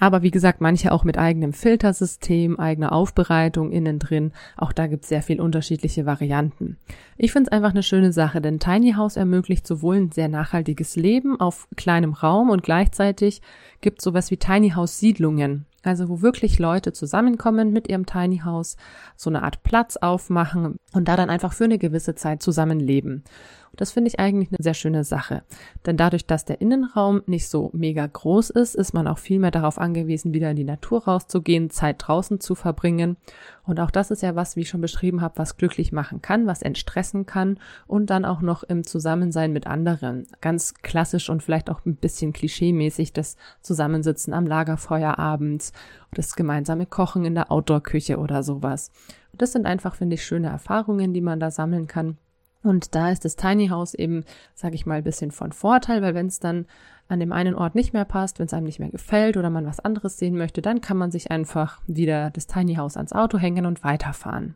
Aber 0.00 0.22
wie 0.22 0.30
gesagt, 0.30 0.62
manche 0.62 0.92
auch 0.92 1.04
mit 1.04 1.18
eigenem 1.18 1.52
Filtersystem, 1.52 2.58
eigener 2.58 2.92
Aufbereitung 2.92 3.70
innen 3.70 3.98
drin. 3.98 4.32
Auch 4.56 4.72
da 4.72 4.86
gibt 4.86 5.04
es 5.04 5.10
sehr 5.10 5.22
viel 5.22 5.40
unterschiedliche 5.40 6.06
Varianten. 6.06 6.78
Ich 7.18 7.32
finde 7.32 7.50
es 7.50 7.52
einfach 7.52 7.70
eine 7.70 7.82
schöne 7.82 8.12
Sache, 8.12 8.40
denn 8.40 8.58
Tiny 8.58 8.94
House 8.94 9.16
ermöglicht 9.16 9.66
sowohl 9.66 9.96
ein 9.96 10.10
sehr 10.10 10.28
nachhaltiges 10.28 10.96
Leben 10.96 11.38
auf 11.38 11.68
kleinem 11.76 12.14
Raum 12.14 12.48
und 12.48 12.62
gleichzeitig 12.62 13.42
gibt 13.82 14.00
sowas 14.00 14.30
wie 14.30 14.38
Tiny 14.38 14.70
House 14.70 14.98
Siedlungen. 14.98 15.66
Also 15.82 16.08
wo 16.08 16.20
wirklich 16.20 16.58
Leute 16.58 16.92
zusammenkommen 16.92 17.72
mit 17.72 17.88
ihrem 17.88 18.06
Tiny 18.06 18.42
House, 18.44 18.76
so 19.16 19.30
eine 19.30 19.42
Art 19.42 19.62
Platz 19.62 19.96
aufmachen 19.96 20.76
und 20.92 21.08
da 21.08 21.16
dann 21.16 21.30
einfach 21.30 21.52
für 21.52 21.64
eine 21.64 21.78
gewisse 21.78 22.14
Zeit 22.14 22.42
zusammenleben. 22.42 23.24
Und 23.72 23.80
das 23.80 23.92
finde 23.92 24.08
ich 24.08 24.18
eigentlich 24.18 24.48
eine 24.50 24.58
sehr 24.60 24.74
schöne 24.74 25.04
Sache. 25.04 25.42
Denn 25.86 25.96
dadurch, 25.96 26.26
dass 26.26 26.44
der 26.44 26.60
Innenraum 26.60 27.22
nicht 27.26 27.48
so 27.48 27.70
mega 27.72 28.04
groß 28.04 28.50
ist, 28.50 28.74
ist 28.74 28.92
man 28.92 29.06
auch 29.06 29.18
viel 29.18 29.38
mehr 29.38 29.52
darauf 29.52 29.78
angewiesen, 29.78 30.34
wieder 30.34 30.50
in 30.50 30.56
die 30.56 30.64
Natur 30.64 31.04
rauszugehen, 31.04 31.70
Zeit 31.70 31.96
draußen 31.98 32.40
zu 32.40 32.56
verbringen. 32.56 33.16
Und 33.64 33.78
auch 33.78 33.92
das 33.92 34.10
ist 34.10 34.22
ja 34.22 34.34
was, 34.34 34.56
wie 34.56 34.62
ich 34.62 34.68
schon 34.68 34.80
beschrieben 34.80 35.20
habe, 35.20 35.38
was 35.38 35.56
glücklich 35.56 35.92
machen 35.92 36.20
kann, 36.20 36.48
was 36.48 36.62
entstressen 36.62 37.26
kann 37.26 37.60
und 37.86 38.10
dann 38.10 38.24
auch 38.24 38.40
noch 38.40 38.64
im 38.64 38.84
Zusammensein 38.84 39.52
mit 39.52 39.68
anderen. 39.68 40.26
Ganz 40.40 40.74
klassisch 40.74 41.30
und 41.30 41.40
vielleicht 41.40 41.70
auch 41.70 41.84
ein 41.86 41.94
bisschen 41.94 42.32
klischeemäßig 42.32 43.12
das 43.12 43.36
Zusammensitzen 43.62 44.34
am 44.34 44.46
Lagerfeuer 44.46 45.16
abends, 45.20 45.69
das 46.12 46.36
gemeinsame 46.36 46.86
Kochen 46.86 47.24
in 47.24 47.34
der 47.34 47.50
Outdoor-Küche 47.50 48.18
oder 48.18 48.42
sowas. 48.42 48.90
Und 49.32 49.42
das 49.42 49.52
sind 49.52 49.66
einfach, 49.66 49.94
finde 49.94 50.14
ich, 50.14 50.24
schöne 50.24 50.48
Erfahrungen, 50.48 51.12
die 51.12 51.20
man 51.20 51.40
da 51.40 51.50
sammeln 51.50 51.86
kann. 51.86 52.18
Und 52.62 52.94
da 52.94 53.10
ist 53.10 53.24
das 53.24 53.36
Tiny 53.36 53.68
House 53.68 53.94
eben, 53.94 54.24
sage 54.54 54.74
ich 54.74 54.86
mal, 54.86 54.98
ein 54.98 55.04
bisschen 55.04 55.30
von 55.30 55.52
Vorteil, 55.52 56.02
weil 56.02 56.14
wenn 56.14 56.26
es 56.26 56.40
dann 56.40 56.66
an 57.08 57.20
dem 57.20 57.32
einen 57.32 57.54
Ort 57.54 57.74
nicht 57.74 57.92
mehr 57.92 58.04
passt, 58.04 58.38
wenn 58.38 58.46
es 58.46 58.52
einem 58.52 58.66
nicht 58.66 58.78
mehr 58.78 58.90
gefällt 58.90 59.36
oder 59.36 59.50
man 59.50 59.66
was 59.66 59.80
anderes 59.80 60.18
sehen 60.18 60.36
möchte, 60.36 60.62
dann 60.62 60.80
kann 60.80 60.96
man 60.96 61.10
sich 61.10 61.30
einfach 61.30 61.80
wieder 61.86 62.30
das 62.30 62.46
Tiny 62.46 62.74
House 62.74 62.96
ans 62.96 63.12
Auto 63.12 63.38
hängen 63.38 63.66
und 63.66 63.82
weiterfahren. 63.82 64.54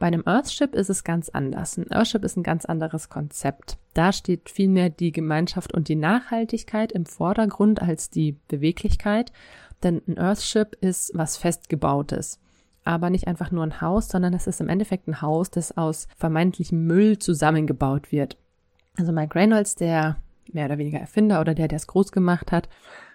Bei 0.00 0.06
einem 0.06 0.22
Earthship 0.24 0.74
ist 0.74 0.88
es 0.88 1.04
ganz 1.04 1.28
anders. 1.28 1.76
Ein 1.76 1.90
Earthship 1.90 2.24
ist 2.24 2.38
ein 2.38 2.42
ganz 2.42 2.64
anderes 2.64 3.10
Konzept. 3.10 3.76
Da 3.92 4.12
steht 4.12 4.48
vielmehr 4.48 4.88
die 4.88 5.12
Gemeinschaft 5.12 5.74
und 5.74 5.88
die 5.88 5.94
Nachhaltigkeit 5.94 6.90
im 6.90 7.04
Vordergrund 7.04 7.82
als 7.82 8.08
die 8.08 8.38
Beweglichkeit, 8.48 9.30
denn 9.82 10.02
ein 10.06 10.18
Earthship 10.18 10.76
ist 10.80 11.12
was 11.14 11.36
festgebautes 11.36 12.38
aber 12.84 13.10
nicht 13.10 13.26
einfach 13.26 13.50
nur 13.50 13.64
ein 13.64 13.80
Haus, 13.80 14.08
sondern 14.08 14.34
es 14.34 14.46
ist 14.46 14.60
im 14.60 14.68
Endeffekt 14.68 15.06
ein 15.06 15.20
Haus, 15.20 15.50
das 15.50 15.76
aus 15.76 16.08
vermeintlichem 16.16 16.86
Müll 16.86 17.18
zusammengebaut 17.18 18.12
wird. 18.12 18.36
Also 18.96 19.12
Mike 19.12 19.34
Reynolds, 19.34 19.74
der 19.74 20.16
mehr 20.52 20.66
oder 20.66 20.78
weniger 20.78 20.98
Erfinder 20.98 21.40
oder 21.40 21.54
der, 21.54 21.68
der 21.68 21.76
es 21.76 21.86
groß 21.86 22.12
gemacht 22.12 22.52
hat, 22.52 22.68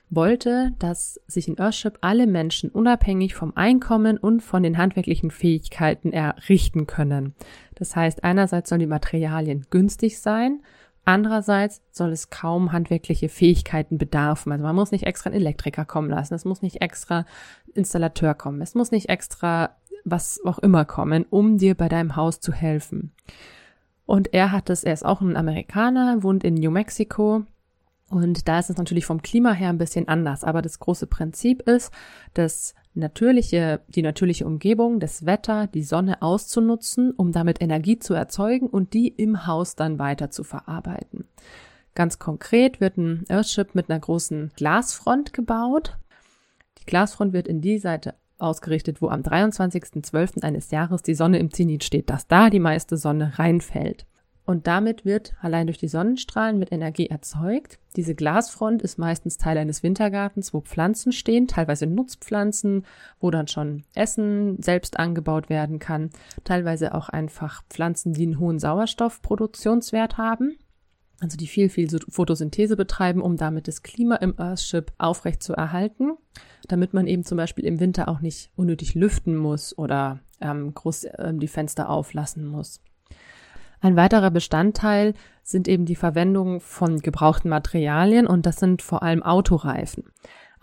wollte, 0.09 0.73
dass 0.77 1.19
sich 1.25 1.47
in 1.47 1.57
Earthship 1.57 1.97
alle 2.01 2.27
Menschen 2.27 2.69
unabhängig 2.69 3.33
vom 3.33 3.53
Einkommen 3.55 4.17
und 4.17 4.41
von 4.41 4.61
den 4.61 4.77
handwerklichen 4.77 5.31
Fähigkeiten 5.31 6.13
errichten 6.13 6.85
können. 6.85 7.33
Das 7.73 7.95
heißt, 7.95 8.23
einerseits 8.23 8.69
sollen 8.69 8.79
die 8.79 8.87
Materialien 8.87 9.65
günstig 9.71 10.19
sein 10.19 10.61
Andererseits 11.05 11.81
soll 11.91 12.11
es 12.11 12.31
kaum 12.31 12.71
handwerkliche 12.71 13.29
Fähigkeiten 13.29 13.99
bedarfen. 13.99 14.51
Also 14.51 14.63
man 14.63 14.75
muss 14.75 14.91
nicht 14.91 15.05
extra 15.05 15.29
einen 15.29 15.39
Elektriker 15.39 15.85
kommen 15.85 16.09
lassen, 16.09 16.33
es 16.33 16.45
muss 16.45 16.63
nicht 16.63 16.81
extra 16.81 17.25
Installateur 17.73 18.33
kommen, 18.33 18.61
es 18.61 18.73
muss 18.73 18.91
nicht 18.91 19.09
extra 19.09 19.75
was 20.03 20.39
auch 20.45 20.59
immer 20.59 20.85
kommen, 20.85 21.25
um 21.29 21.57
dir 21.57 21.75
bei 21.75 21.89
deinem 21.89 22.15
Haus 22.15 22.39
zu 22.39 22.51
helfen. 22.51 23.11
Und 24.05 24.33
er 24.33 24.51
hat 24.51 24.69
es, 24.69 24.83
er 24.83 24.93
ist 24.93 25.05
auch 25.05 25.21
ein 25.21 25.35
Amerikaner, 25.35 26.21
wohnt 26.21 26.43
in 26.43 26.55
New 26.55 26.71
Mexico 26.71 27.45
und 28.09 28.47
da 28.47 28.59
ist 28.59 28.69
es 28.69 28.77
natürlich 28.77 29.05
vom 29.05 29.21
Klima 29.21 29.51
her 29.53 29.69
ein 29.69 29.77
bisschen 29.77 30.07
anders. 30.07 30.43
Aber 30.43 30.61
das 30.61 30.79
große 30.79 31.07
Prinzip 31.07 31.63
ist, 31.63 31.91
dass 32.33 32.75
natürliche, 32.93 33.81
die 33.87 34.03
natürliche 34.03 34.45
Umgebung, 34.45 34.99
das 34.99 35.25
Wetter, 35.25 35.67
die 35.67 35.83
Sonne 35.83 36.21
auszunutzen, 36.21 37.11
um 37.11 37.31
damit 37.31 37.61
Energie 37.61 37.99
zu 37.99 38.13
erzeugen 38.13 38.67
und 38.67 38.93
die 38.93 39.07
im 39.07 39.47
Haus 39.47 39.75
dann 39.75 39.99
weiter 39.99 40.29
zu 40.29 40.43
verarbeiten. 40.43 41.25
Ganz 41.95 42.19
konkret 42.19 42.79
wird 42.79 42.97
ein 42.97 43.25
Earthship 43.27 43.73
mit 43.73 43.89
einer 43.89 43.99
großen 43.99 44.51
Glasfront 44.55 45.33
gebaut. 45.33 45.97
Die 46.79 46.85
Glasfront 46.85 47.33
wird 47.33 47.47
in 47.47 47.61
die 47.61 47.79
Seite 47.79 48.15
ausgerichtet, 48.37 49.01
wo 49.01 49.09
am 49.09 49.21
23.12. 49.21 50.43
eines 50.43 50.71
Jahres 50.71 51.01
die 51.01 51.15
Sonne 51.15 51.39
im 51.39 51.51
Zenit 51.51 51.83
steht, 51.83 52.09
dass 52.09 52.27
da 52.27 52.49
die 52.49 52.59
meiste 52.59 52.97
Sonne 52.97 53.39
reinfällt. 53.39 54.05
Und 54.45 54.67
damit 54.67 55.05
wird 55.05 55.33
allein 55.41 55.65
durch 55.65 55.79
die 55.79 55.87
Sonnenstrahlen 55.87 56.59
mit 56.59 56.71
Energie 56.71 57.07
erzeugt. 57.07 57.79
Diese 57.95 58.13
Glasfront 58.13 58.83
ist 58.83 58.99
meistens 58.99 59.37
Teil 59.37 59.57
eines 59.57 59.81
Wintergartens, 59.81 60.53
wo 60.53 60.61
Pflanzen 60.61 61.11
stehen, 61.11 61.47
teilweise 61.47 61.87
Nutzpflanzen, 61.87 62.85
wo 63.19 63.31
dann 63.31 63.47
schon 63.47 63.83
Essen 63.95 64.61
selbst 64.61 64.99
angebaut 64.99 65.49
werden 65.49 65.79
kann, 65.79 66.11
teilweise 66.43 66.93
auch 66.93 67.09
einfach 67.09 67.63
Pflanzen, 67.69 68.13
die 68.13 68.23
einen 68.23 68.39
hohen 68.39 68.59
Sauerstoffproduktionswert 68.59 70.17
haben, 70.17 70.57
also 71.21 71.37
die 71.37 71.47
viel, 71.47 71.69
viel 71.69 71.87
Photosynthese 72.09 72.75
betreiben, 72.75 73.21
um 73.21 73.37
damit 73.37 73.67
das 73.67 73.81
Klima 73.81 74.17
im 74.17 74.35
Earthship 74.37 74.91
aufrecht 74.99 75.41
zu 75.41 75.53
erhalten, 75.53 76.11
damit 76.67 76.93
man 76.93 77.07
eben 77.07 77.23
zum 77.23 77.37
Beispiel 77.37 77.65
im 77.65 77.79
Winter 77.79 78.09
auch 78.09 78.19
nicht 78.19 78.51
unnötig 78.55 78.93
lüften 78.93 79.35
muss 79.35 79.75
oder 79.75 80.19
ähm, 80.39 80.73
groß 80.73 81.05
äh, 81.05 81.33
die 81.33 81.47
Fenster 81.47 81.89
auflassen 81.89 82.45
muss. 82.45 82.81
Ein 83.85 83.97
weiterer 83.97 84.31
Bestandteil 84.31 85.13
sind 85.43 85.67
eben 85.67 85.85
die 85.85 85.95
Verwendung 85.95 86.59
von 86.59 87.01
gebrauchten 87.01 87.49
Materialien 87.49 88.25
und 88.25 88.47
das 88.47 88.55
sind 88.55 88.81
vor 88.81 89.03
allem 89.03 89.21
Autoreifen. 89.21 90.05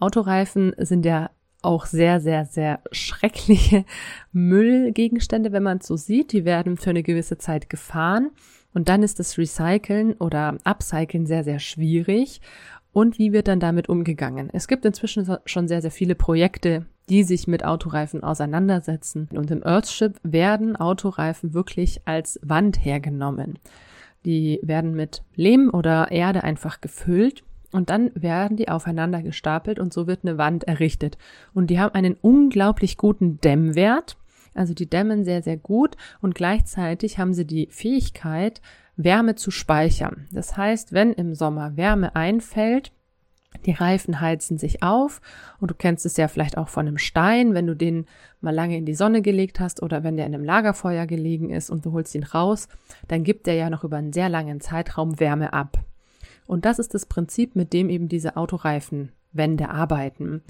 Autoreifen 0.00 0.74
sind 0.78 1.06
ja 1.06 1.30
auch 1.62 1.86
sehr, 1.86 2.20
sehr, 2.20 2.46
sehr 2.46 2.80
schreckliche 2.90 3.84
Müllgegenstände, 4.32 5.52
wenn 5.52 5.62
man 5.62 5.78
es 5.78 5.86
so 5.86 5.96
sieht. 5.96 6.32
Die 6.32 6.44
werden 6.44 6.76
für 6.76 6.90
eine 6.90 7.04
gewisse 7.04 7.38
Zeit 7.38 7.70
gefahren 7.70 8.32
und 8.74 8.88
dann 8.88 9.04
ist 9.04 9.20
das 9.20 9.38
Recyceln 9.38 10.14
oder 10.14 10.56
Upcyclen 10.64 11.24
sehr, 11.24 11.44
sehr 11.44 11.60
schwierig. 11.60 12.40
Und 12.92 13.18
wie 13.18 13.32
wird 13.32 13.48
dann 13.48 13.60
damit 13.60 13.88
umgegangen? 13.88 14.50
Es 14.52 14.68
gibt 14.68 14.84
inzwischen 14.84 15.26
schon 15.46 15.66
sehr, 15.68 15.80
sehr 15.80 15.90
viele 15.90 16.14
Projekte, 16.14 16.86
die 17.08 17.24
sich 17.24 17.46
mit 17.46 17.64
Autoreifen 17.64 18.22
auseinandersetzen. 18.22 19.28
Und 19.32 19.50
im 19.50 19.64
Earthship 19.64 20.20
werden 20.22 20.76
Autoreifen 20.76 21.54
wirklich 21.54 22.02
als 22.04 22.38
Wand 22.42 22.84
hergenommen. 22.84 23.58
Die 24.24 24.60
werden 24.62 24.94
mit 24.94 25.22
Lehm 25.34 25.70
oder 25.72 26.12
Erde 26.12 26.44
einfach 26.44 26.80
gefüllt 26.80 27.42
und 27.72 27.90
dann 27.90 28.10
werden 28.14 28.56
die 28.56 28.68
aufeinander 28.68 29.22
gestapelt 29.22 29.78
und 29.78 29.92
so 29.92 30.06
wird 30.06 30.20
eine 30.24 30.38
Wand 30.38 30.64
errichtet. 30.64 31.18
Und 31.54 31.68
die 31.68 31.80
haben 31.80 31.94
einen 31.94 32.16
unglaublich 32.20 32.96
guten 32.98 33.40
Dämmwert. 33.40 34.16
Also 34.54 34.74
die 34.74 34.88
dämmen 34.88 35.24
sehr, 35.24 35.42
sehr 35.42 35.56
gut 35.56 35.96
und 36.20 36.34
gleichzeitig 36.34 37.18
haben 37.18 37.32
sie 37.32 37.46
die 37.46 37.68
Fähigkeit, 37.70 38.60
Wärme 38.96 39.34
zu 39.34 39.50
speichern. 39.50 40.28
Das 40.32 40.56
heißt, 40.56 40.92
wenn 40.92 41.12
im 41.12 41.34
Sommer 41.34 41.76
Wärme 41.76 42.14
einfällt, 42.14 42.92
die 43.66 43.72
Reifen 43.72 44.20
heizen 44.20 44.58
sich 44.58 44.82
auf 44.82 45.20
und 45.60 45.70
du 45.70 45.74
kennst 45.74 46.06
es 46.06 46.16
ja 46.16 46.28
vielleicht 46.28 46.56
auch 46.56 46.68
von 46.68 46.86
einem 46.86 46.98
Stein, 46.98 47.54
wenn 47.54 47.66
du 47.66 47.76
den 47.76 48.06
mal 48.40 48.54
lange 48.54 48.76
in 48.76 48.86
die 48.86 48.94
Sonne 48.94 49.22
gelegt 49.22 49.60
hast 49.60 49.82
oder 49.82 50.02
wenn 50.02 50.16
der 50.16 50.26
in 50.26 50.34
einem 50.34 50.44
Lagerfeuer 50.44 51.06
gelegen 51.06 51.50
ist 51.50 51.70
und 51.70 51.84
du 51.84 51.92
holst 51.92 52.14
ihn 52.14 52.24
raus, 52.24 52.68
dann 53.08 53.24
gibt 53.24 53.46
der 53.46 53.54
ja 53.54 53.70
noch 53.70 53.84
über 53.84 53.98
einen 53.98 54.12
sehr 54.12 54.28
langen 54.28 54.60
Zeitraum 54.60 55.20
Wärme 55.20 55.52
ab. 55.52 55.78
Und 56.46 56.64
das 56.64 56.78
ist 56.78 56.94
das 56.94 57.06
Prinzip, 57.06 57.54
mit 57.54 57.72
dem 57.72 57.88
eben 57.88 58.08
diese 58.08 58.36
Autoreifenwände 58.36 59.68
arbeiten. 59.68 60.42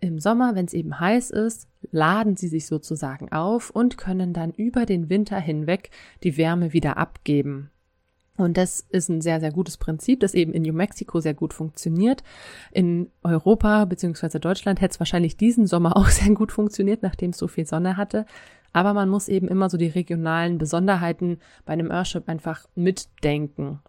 Im 0.00 0.18
Sommer, 0.18 0.54
wenn 0.54 0.66
es 0.66 0.74
eben 0.74 0.98
heiß 0.98 1.30
ist, 1.30 1.68
laden 1.90 2.36
sie 2.36 2.48
sich 2.48 2.66
sozusagen 2.66 3.32
auf 3.32 3.70
und 3.70 3.98
können 3.98 4.32
dann 4.32 4.52
über 4.52 4.86
den 4.86 5.08
Winter 5.08 5.38
hinweg 5.38 5.90
die 6.22 6.36
Wärme 6.36 6.72
wieder 6.72 6.96
abgeben. 6.96 7.70
Und 8.36 8.56
das 8.56 8.80
ist 8.80 9.10
ein 9.10 9.20
sehr, 9.20 9.40
sehr 9.40 9.52
gutes 9.52 9.76
Prinzip, 9.76 10.20
das 10.20 10.32
eben 10.34 10.52
in 10.52 10.62
New 10.62 10.72
Mexico 10.72 11.20
sehr 11.20 11.34
gut 11.34 11.52
funktioniert. 11.52 12.22
In 12.72 13.10
Europa 13.22 13.84
bzw. 13.84 14.38
Deutschland 14.38 14.80
hätte 14.80 14.92
es 14.92 15.00
wahrscheinlich 15.00 15.36
diesen 15.36 15.66
Sommer 15.66 15.96
auch 15.96 16.08
sehr 16.08 16.32
gut 16.34 16.52
funktioniert, 16.52 17.02
nachdem 17.02 17.30
es 17.30 17.38
so 17.38 17.48
viel 17.48 17.66
Sonne 17.66 17.96
hatte. 17.96 18.24
Aber 18.72 18.94
man 18.94 19.10
muss 19.10 19.28
eben 19.28 19.48
immer 19.48 19.68
so 19.68 19.76
die 19.76 19.88
regionalen 19.88 20.56
Besonderheiten 20.56 21.38
bei 21.66 21.74
einem 21.74 21.90
Airship 21.90 22.26
einfach 22.28 22.66
mitdenken. 22.74 23.80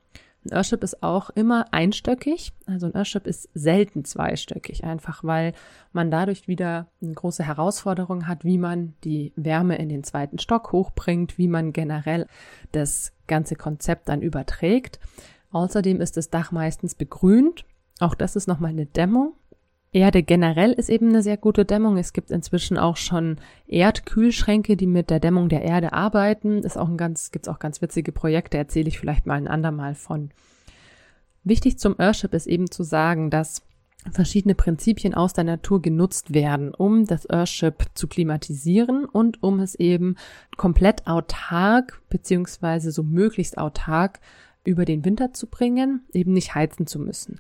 Ein 0.46 0.54
Earthship 0.54 0.84
ist 0.84 1.04
auch 1.04 1.30
immer 1.30 1.68
einstöckig. 1.72 2.52
Also 2.66 2.88
ein 2.88 2.96
Earthship 2.96 3.28
ist 3.28 3.50
selten 3.54 4.04
zweistöckig, 4.04 4.84
einfach 4.84 5.24
weil 5.24 5.54
man 5.94 6.12
dadurch 6.12 6.48
wieder 6.48 6.88
eine 7.02 7.14
große 7.14 7.44
Herausforderung 7.44 8.28
hat, 8.28 8.44
wie 8.44 8.58
man 8.58 8.94
die 9.04 9.32
Wärme 9.36 9.78
in 9.78 9.90
den 9.90 10.04
zweiten 10.04 10.40
Stock 10.40 10.72
hochbringt, 10.72 11.38
wie 11.38 11.48
man 11.48 11.72
generell 11.72 12.28
das 12.72 13.14
ganze 13.28 13.56
Konzept 13.56 14.10
dann 14.10 14.22
überträgt. 14.22 15.00
Außerdem 15.52 16.02
ist 16.02 16.18
das 16.18 16.30
Dach 16.30 16.52
meistens 16.52 16.96
begrünt. 16.96 17.66
Auch 18.00 18.16
das 18.16 18.36
ist 18.36 18.48
nochmal 18.48 18.72
eine 18.72 18.86
Dämmung. 18.86 19.36
Erde 19.94 20.24
generell 20.24 20.72
ist 20.72 20.90
eben 20.90 21.10
eine 21.10 21.22
sehr 21.22 21.38
gute 21.38 21.66
Dämmung. 21.66 21.98
Es 21.98 22.14
gibt 22.14 22.32
inzwischen 22.32 22.78
auch 22.78 22.98
schon 22.98 23.38
Erdkühlschränke, 23.68 24.76
die 24.76 24.88
mit 24.88 25.12
der 25.12 25.20
Dämmung 25.20 25.50
der 25.50 25.62
Erde 25.62 25.94
arbeiten. 25.94 26.64
Ist 26.64 26.78
auch 26.78 26.90
ein 26.90 26.98
ganz, 26.98 27.32
gibt's 27.32 27.48
auch 27.48 27.60
ganz 27.60 27.82
witzige 27.82 28.12
Projekte, 28.12 28.58
erzähle 28.58 28.88
ich 28.88 29.00
vielleicht 29.00 29.28
mal 29.28 29.36
ein 29.36 29.48
andermal 29.48 29.94
von. 29.94 30.32
Wichtig 31.44 31.78
zum 31.78 32.00
Earthship 32.00 32.34
ist 32.34 32.48
eben 32.48 32.72
zu 32.72 32.84
sagen, 32.84 33.30
dass 33.30 33.62
verschiedene 34.12 34.56
Prinzipien 34.56 35.14
aus 35.14 35.34
der 35.34 35.44
Natur 35.44 35.82
genutzt 35.82 36.34
werden, 36.34 36.74
um 36.74 37.06
das 37.06 37.30
Earthship 37.30 37.86
zu 37.94 38.08
klimatisieren 38.08 39.06
und 39.06 39.44
um 39.44 39.60
es 39.60 39.76
eben 39.76 40.16
komplett 40.58 41.08
autark 41.08 42.02
beziehungsweise 42.10 42.92
so 42.92 43.04
möglichst 43.04 43.58
autark 43.58 44.20
über 44.66 44.86
den 44.86 45.06
Winter 45.06 45.34
zu 45.34 45.48
bringen, 45.48 46.02
eben 46.14 46.34
nicht 46.34 46.56
heizen 46.56 46.88
zu 46.88 47.00
müssen. 47.00 47.40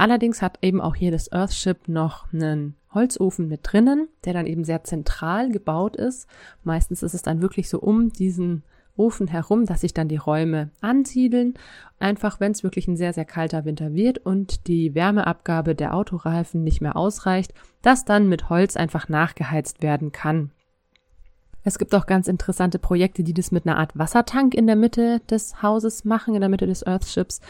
Allerdings 0.00 0.40
hat 0.40 0.56
eben 0.62 0.80
auch 0.80 0.94
hier 0.94 1.10
das 1.10 1.30
Earthship 1.30 1.86
noch 1.86 2.32
einen 2.32 2.74
Holzofen 2.94 3.48
mit 3.48 3.60
drinnen, 3.64 4.08
der 4.24 4.32
dann 4.32 4.46
eben 4.46 4.64
sehr 4.64 4.82
zentral 4.82 5.50
gebaut 5.50 5.94
ist. 5.94 6.26
Meistens 6.64 7.02
ist 7.02 7.12
es 7.12 7.20
dann 7.20 7.42
wirklich 7.42 7.68
so 7.68 7.80
um 7.80 8.08
diesen 8.10 8.62
Ofen 8.96 9.26
herum, 9.26 9.66
dass 9.66 9.82
sich 9.82 9.92
dann 9.92 10.08
die 10.08 10.16
Räume 10.16 10.70
ansiedeln. 10.80 11.52
Einfach, 11.98 12.40
wenn 12.40 12.52
es 12.52 12.62
wirklich 12.62 12.88
ein 12.88 12.96
sehr, 12.96 13.12
sehr 13.12 13.26
kalter 13.26 13.66
Winter 13.66 13.92
wird 13.92 14.16
und 14.16 14.68
die 14.68 14.94
Wärmeabgabe 14.94 15.74
der 15.74 15.92
Autoreifen 15.92 16.64
nicht 16.64 16.80
mehr 16.80 16.96
ausreicht, 16.96 17.52
dass 17.82 18.06
dann 18.06 18.26
mit 18.26 18.48
Holz 18.48 18.78
einfach 18.78 19.10
nachgeheizt 19.10 19.82
werden 19.82 20.12
kann. 20.12 20.50
Es 21.62 21.78
gibt 21.78 21.94
auch 21.94 22.06
ganz 22.06 22.26
interessante 22.26 22.78
Projekte, 22.78 23.22
die 23.22 23.34
das 23.34 23.52
mit 23.52 23.66
einer 23.66 23.76
Art 23.76 23.98
Wassertank 23.98 24.54
in 24.54 24.66
der 24.66 24.76
Mitte 24.76 25.20
des 25.28 25.62
Hauses 25.62 26.06
machen, 26.06 26.34
in 26.34 26.40
der 26.40 26.48
Mitte 26.48 26.66
des 26.66 26.86
Earthships. 26.86 27.42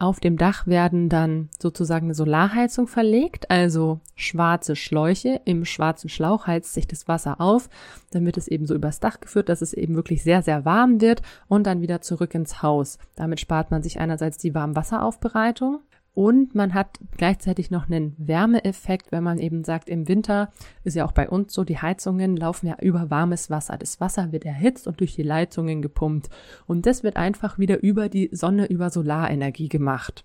Auf 0.00 0.18
dem 0.18 0.38
Dach 0.38 0.66
werden 0.66 1.10
dann 1.10 1.50
sozusagen 1.58 2.06
eine 2.06 2.14
Solarheizung 2.14 2.88
verlegt, 2.88 3.50
also 3.50 4.00
schwarze 4.14 4.74
Schläuche. 4.74 5.42
Im 5.44 5.66
schwarzen 5.66 6.08
Schlauch 6.08 6.46
heizt 6.46 6.72
sich 6.72 6.88
das 6.88 7.06
Wasser 7.06 7.38
auf, 7.38 7.68
dann 8.10 8.24
wird 8.24 8.38
es 8.38 8.48
eben 8.48 8.64
so 8.64 8.74
übers 8.74 9.00
Dach 9.00 9.20
geführt, 9.20 9.50
dass 9.50 9.60
es 9.60 9.74
eben 9.74 9.96
wirklich 9.96 10.22
sehr, 10.22 10.40
sehr 10.40 10.64
warm 10.64 11.02
wird 11.02 11.20
und 11.48 11.66
dann 11.66 11.82
wieder 11.82 12.00
zurück 12.00 12.34
ins 12.34 12.62
Haus. 12.62 12.96
Damit 13.14 13.40
spart 13.40 13.70
man 13.70 13.82
sich 13.82 14.00
einerseits 14.00 14.38
die 14.38 14.54
Warmwasseraufbereitung 14.54 15.80
und 16.12 16.54
man 16.54 16.74
hat 16.74 16.98
gleichzeitig 17.16 17.70
noch 17.70 17.88
einen 17.88 18.14
Wärmeeffekt, 18.18 19.12
wenn 19.12 19.22
man 19.22 19.38
eben 19.38 19.62
sagt, 19.62 19.88
im 19.88 20.08
Winter 20.08 20.50
ist 20.82 20.96
ja 20.96 21.04
auch 21.04 21.12
bei 21.12 21.28
uns 21.28 21.54
so, 21.54 21.62
die 21.62 21.78
Heizungen 21.78 22.36
laufen 22.36 22.66
ja 22.66 22.76
über 22.80 23.10
warmes 23.10 23.48
Wasser. 23.48 23.78
Das 23.78 24.00
Wasser 24.00 24.32
wird 24.32 24.44
erhitzt 24.44 24.88
und 24.88 24.98
durch 25.00 25.14
die 25.14 25.22
Leitungen 25.22 25.82
gepumpt. 25.82 26.28
Und 26.66 26.86
das 26.86 27.04
wird 27.04 27.16
einfach 27.16 27.58
wieder 27.58 27.82
über 27.82 28.08
die 28.08 28.28
Sonne, 28.32 28.66
über 28.66 28.90
Solarenergie 28.90 29.68
gemacht. 29.68 30.24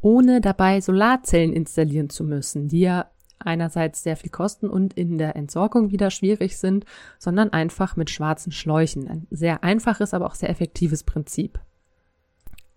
Ohne 0.00 0.40
dabei 0.40 0.80
Solarzellen 0.80 1.52
installieren 1.52 2.10
zu 2.10 2.24
müssen, 2.24 2.68
die 2.68 2.80
ja 2.80 3.10
einerseits 3.40 4.02
sehr 4.02 4.16
viel 4.16 4.30
kosten 4.30 4.68
und 4.70 4.94
in 4.94 5.18
der 5.18 5.34
Entsorgung 5.34 5.90
wieder 5.90 6.10
schwierig 6.10 6.58
sind, 6.58 6.84
sondern 7.18 7.52
einfach 7.52 7.96
mit 7.96 8.08
schwarzen 8.08 8.52
Schläuchen. 8.52 9.08
Ein 9.08 9.26
sehr 9.30 9.64
einfaches, 9.64 10.14
aber 10.14 10.26
auch 10.26 10.34
sehr 10.34 10.50
effektives 10.50 11.02
Prinzip. 11.02 11.58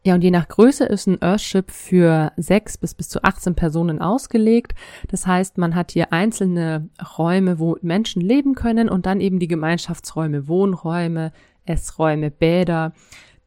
Ja, 0.08 0.16
und 0.16 0.24
je 0.24 0.32
nach 0.32 0.48
Größe 0.48 0.86
ist 0.86 1.08
ein 1.08 1.22
Earthship 1.22 1.70
für 1.70 2.32
sechs 2.38 2.78
bis 2.78 2.94
bis 2.94 3.10
zu 3.10 3.26
18 3.26 3.56
Personen 3.56 4.00
ausgelegt. 4.00 4.74
Das 5.10 5.28
heißt, 5.28 5.58
man 5.58 5.76
hat 5.76 5.92
hier 5.92 6.14
einzelne 6.14 6.88
Räume, 7.18 7.60
wo 7.60 7.76
Menschen 7.82 8.22
leben 8.22 8.56
können 8.56 8.88
und 8.88 9.06
dann 9.06 9.20
eben 9.20 9.38
die 9.38 9.50
Gemeinschaftsräume, 9.50 10.48
Wohnräume, 10.48 11.34
Essräume, 11.66 12.32
Bäder, 12.32 12.94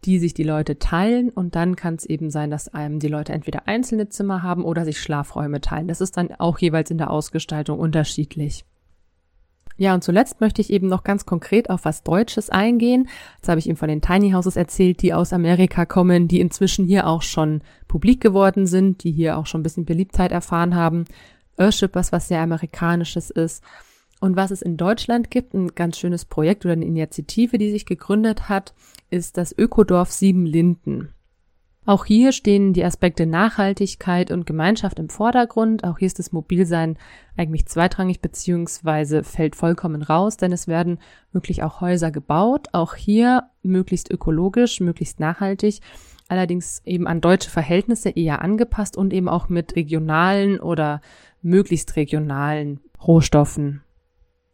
die 0.05 0.19
sich 0.19 0.35
die 0.35 0.45
Leute 0.45 0.79
teilen 0.79 1.31
und 1.31 1.57
dann 1.57 1.77
kann 1.77 1.95
es 1.95 2.05
eben 2.05 2.29
sein, 2.29 2.51
dass 2.51 2.69
einem 2.69 2.99
die 2.99 3.09
Leute 3.09 3.33
entweder 3.33 3.67
einzelne 3.67 4.11
Zimmer 4.11 4.43
haben 4.43 4.67
oder 4.67 4.85
sich 4.85 5.01
Schlafräume 5.01 5.63
teilen. 5.63 5.89
Das 5.89 6.03
ist 6.03 6.19
dann 6.19 6.31
auch 6.35 6.59
jeweils 6.59 6.91
in 6.91 6.99
der 6.99 7.11
Ausgestaltung 7.11 7.79
unterschiedlich. 7.79 8.67
Ja, 9.81 9.95
und 9.95 10.05
zuletzt 10.05 10.43
möchte 10.43 10.61
ich 10.61 10.69
eben 10.69 10.89
noch 10.89 11.05
ganz 11.05 11.25
konkret 11.25 11.71
auf 11.71 11.87
was 11.87 12.03
Deutsches 12.03 12.51
eingehen. 12.51 13.09
Jetzt 13.37 13.49
habe 13.49 13.59
ich 13.59 13.67
ihm 13.67 13.77
von 13.77 13.89
den 13.89 14.03
Tiny 14.03 14.33
Houses 14.33 14.57
erzählt, 14.57 15.01
die 15.01 15.15
aus 15.15 15.33
Amerika 15.33 15.87
kommen, 15.87 16.29
die 16.29 16.39
inzwischen 16.39 16.85
hier 16.85 17.07
auch 17.07 17.23
schon 17.23 17.63
publik 17.89 18.21
geworden 18.21 18.67
sind, 18.67 19.05
die 19.05 19.11
hier 19.11 19.39
auch 19.39 19.47
schon 19.47 19.61
ein 19.61 19.63
bisschen 19.63 19.87
Beliebtheit 19.87 20.33
erfahren 20.33 20.75
haben. 20.75 21.07
Earthship, 21.57 21.95
was 21.95 22.13
was 22.13 22.29
sehr 22.29 22.43
amerikanisches 22.43 23.31
ist. 23.31 23.65
Und 24.21 24.37
was 24.37 24.51
es 24.51 24.61
in 24.61 24.77
Deutschland 24.77 25.31
gibt, 25.31 25.55
ein 25.55 25.75
ganz 25.75 25.99
schönes 25.99 26.27
Projekt 26.27 26.67
oder 26.67 26.75
eine 26.75 26.85
Initiative, 26.85 27.57
die 27.57 27.71
sich 27.71 27.87
gegründet 27.87 28.51
hat, 28.51 28.75
ist 29.09 29.39
das 29.39 29.57
Ökodorf 29.57 30.13
Siebenlinden. 30.13 31.15
Auch 31.87 32.05
hier 32.05 32.33
stehen 32.33 32.75
die 32.75 32.85
Aspekte 32.85 33.25
Nachhaltigkeit 33.25 34.31
und 34.31 34.47
Gemeinschaft 34.47 34.99
im 34.99 35.09
Vordergrund. 35.09 35.83
Auch 35.83 35.99
hier 35.99 36.07
ist 36.07 36.19
das 36.19 36.31
Mobilsein 36.31 36.99
eigentlich 37.37 37.67
zweitrangig 37.67 38.21
beziehungsweise 38.21 39.25
fällt 39.25 39.57
vollkommen 39.57 40.03
raus, 40.03 40.37
denn 40.37 40.53
es 40.53 40.69
werden 40.69 40.99
wirklich 41.33 41.63
auch 41.63 41.81
Häuser 41.81 42.11
gebaut. 42.11 42.69
Auch 42.73 42.95
hier 42.95 43.45
möglichst 43.63 44.11
ökologisch, 44.11 44.81
möglichst 44.81 45.21
nachhaltig, 45.21 45.81
allerdings 46.29 46.83
eben 46.85 47.07
an 47.07 47.23
deutsche 47.23 47.51
Verhältnisse 47.51 48.11
eher 48.11 48.43
angepasst 48.43 48.97
und 48.97 49.15
eben 49.15 49.29
auch 49.29 49.49
mit 49.49 49.75
regionalen 49.75 50.61
oder 50.61 51.01
möglichst 51.41 51.97
regionalen 51.97 52.81
Rohstoffen. 53.03 53.83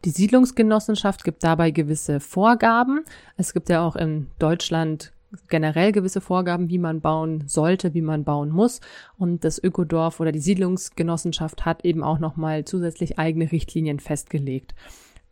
Die 0.04 0.10
Siedlungsgenossenschaft 0.10 1.24
gibt 1.24 1.42
dabei 1.42 1.72
gewisse 1.72 2.20
Vorgaben. 2.20 3.04
Es 3.36 3.52
gibt 3.52 3.68
ja 3.68 3.84
auch 3.84 3.96
in 3.96 4.28
Deutschland 4.38 5.12
generell 5.49 5.92
gewisse 5.92 6.20
Vorgaben, 6.20 6.68
wie 6.68 6.79
man 6.79 7.01
bauen 7.01 7.44
sollte, 7.46 7.94
wie 7.94 8.03
man 8.03 8.25
bauen 8.25 8.51
muss. 8.51 8.81
Und 9.18 9.44
das 9.44 9.62
Ökodorf 9.62 10.20
oder 10.20 10.33
die 10.33 10.40
Siedlungsgenossenschaft 10.40 11.64
hat 11.64 11.85
eben 11.85 12.03
auch 12.03 12.18
nochmal 12.18 12.64
zusätzlich 12.64 13.18
eigene 13.18 13.51
Richtlinien 13.53 14.01
festgelegt. 14.01 14.75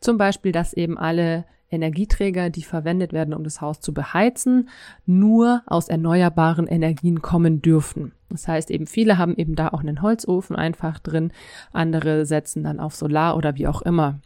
Zum 0.01 0.19
Beispiel, 0.19 0.53
dass 0.53 0.75
eben 0.75 0.99
alle 0.99 1.45
Energieträger, 1.71 2.51
die 2.51 2.63
verwendet 2.63 3.13
werden, 3.13 3.35
um 3.35 3.45
das 3.45 3.61
Haus 3.61 3.81
zu 3.81 3.93
beheizen, 3.93 4.69
nur 5.07 5.63
aus 5.67 5.89
erneuerbaren 5.89 6.67
Energien 6.67 7.21
kommen 7.23 7.63
dürfen. 7.63 8.13
Das 8.31 8.49
heißt 8.49 8.71
eben, 8.71 8.87
viele 8.87 9.19
haben 9.19 9.37
eben 9.37 9.55
da 9.55 9.69
auch 9.69 9.81
einen 9.81 10.03
Holzofen 10.03 10.57
einfach 10.57 10.99
drin, 10.99 11.33
andere 11.73 12.27
setzen 12.27 12.65
dann 12.65 12.81
auf 12.81 12.95
Solar 12.95 13.37
oder 13.37 13.57
wie 13.57 13.67
auch 13.67 13.83
immer. 13.83 14.21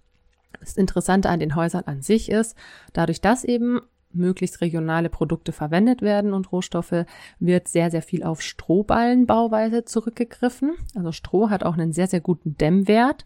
Das 0.60 0.76
Interessante 0.76 1.28
an 1.28 1.40
den 1.40 1.54
Häusern 1.54 1.84
an 1.86 2.02
sich 2.02 2.30
ist, 2.30 2.56
dadurch, 2.92 3.20
dass 3.20 3.44
eben 3.44 3.80
möglichst 4.12 4.60
regionale 4.60 5.08
Produkte 5.08 5.52
verwendet 5.52 6.02
werden 6.02 6.32
und 6.32 6.50
Rohstoffe, 6.52 7.04
wird 7.38 7.68
sehr, 7.68 7.90
sehr 7.90 8.02
viel 8.02 8.22
auf 8.22 8.42
Strohballenbauweise 8.42 9.84
zurückgegriffen. 9.84 10.74
Also 10.94 11.12
Stroh 11.12 11.50
hat 11.50 11.64
auch 11.64 11.74
einen 11.74 11.92
sehr, 11.92 12.06
sehr 12.06 12.20
guten 12.20 12.56
Dämmwert. 12.56 13.24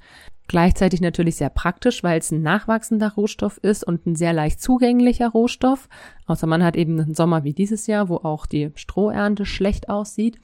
Gleichzeitig 0.48 1.00
natürlich 1.00 1.36
sehr 1.36 1.50
praktisch, 1.50 2.02
weil 2.02 2.18
es 2.18 2.30
ein 2.30 2.42
nachwachsender 2.42 3.12
Rohstoff 3.14 3.58
ist 3.58 3.84
und 3.84 4.06
ein 4.06 4.16
sehr 4.16 4.32
leicht 4.32 4.60
zugänglicher 4.60 5.28
Rohstoff. 5.28 5.88
Außer 6.26 6.46
man 6.46 6.64
hat 6.64 6.76
eben 6.76 7.00
einen 7.00 7.14
Sommer 7.14 7.44
wie 7.44 7.54
dieses 7.54 7.86
Jahr, 7.86 8.08
wo 8.08 8.16
auch 8.16 8.46
die 8.46 8.70
Strohernte 8.74 9.46
schlecht 9.46 9.88
aussieht. 9.88 10.38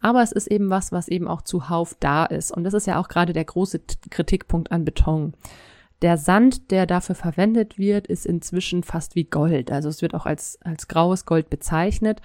Aber 0.00 0.22
es 0.22 0.32
ist 0.32 0.46
eben 0.46 0.70
was, 0.70 0.92
was 0.92 1.08
eben 1.08 1.28
auch 1.28 1.42
zuhauf 1.42 1.96
da 1.98 2.24
ist. 2.24 2.52
Und 2.52 2.64
das 2.64 2.74
ist 2.74 2.86
ja 2.86 2.98
auch 2.98 3.08
gerade 3.08 3.32
der 3.32 3.44
große 3.44 3.80
Kritikpunkt 4.08 4.72
an 4.72 4.84
Beton. 4.84 5.34
Der 6.02 6.16
Sand, 6.16 6.70
der 6.70 6.86
dafür 6.86 7.14
verwendet 7.14 7.78
wird, 7.78 8.06
ist 8.06 8.24
inzwischen 8.24 8.82
fast 8.82 9.14
wie 9.16 9.24
Gold. 9.24 9.70
Also 9.70 9.88
es 9.88 10.00
wird 10.00 10.14
auch 10.14 10.24
als, 10.24 10.58
als 10.62 10.88
graues 10.88 11.26
Gold 11.26 11.50
bezeichnet, 11.50 12.22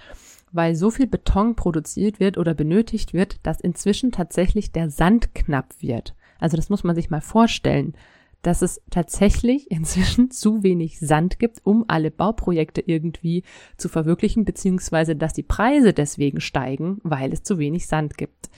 weil 0.50 0.74
so 0.74 0.90
viel 0.90 1.06
Beton 1.06 1.56
produziert 1.56 2.18
wird 2.18 2.38
oder 2.38 2.54
benötigt 2.54 3.12
wird, 3.12 3.38
dass 3.42 3.60
inzwischen 3.60 4.12
tatsächlich 4.12 4.72
der 4.72 4.88
Sand 4.88 5.34
knapp 5.34 5.74
wird. 5.80 6.14
Also 6.38 6.56
das 6.56 6.70
muss 6.70 6.84
man 6.84 6.94
sich 6.94 7.10
mal 7.10 7.20
vorstellen, 7.20 7.94
dass 8.40 8.62
es 8.62 8.80
tatsächlich 8.90 9.70
inzwischen 9.70 10.30
zu 10.30 10.62
wenig 10.62 10.98
Sand 11.00 11.38
gibt, 11.38 11.60
um 11.64 11.84
alle 11.88 12.10
Bauprojekte 12.10 12.80
irgendwie 12.80 13.42
zu 13.76 13.90
verwirklichen, 13.90 14.46
beziehungsweise 14.46 15.16
dass 15.16 15.34
die 15.34 15.42
Preise 15.42 15.92
deswegen 15.92 16.40
steigen, 16.40 16.98
weil 17.02 17.32
es 17.32 17.42
zu 17.42 17.58
wenig 17.58 17.86
Sand 17.86 18.16
gibt. 18.16 18.48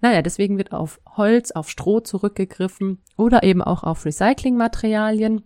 Naja, 0.00 0.22
deswegen 0.22 0.58
wird 0.58 0.72
auf 0.72 1.00
Holz, 1.16 1.50
auf 1.50 1.68
Stroh 1.68 2.00
zurückgegriffen 2.00 2.98
oder 3.16 3.42
eben 3.42 3.62
auch 3.62 3.82
auf 3.82 4.04
Recyclingmaterialien. 4.04 5.42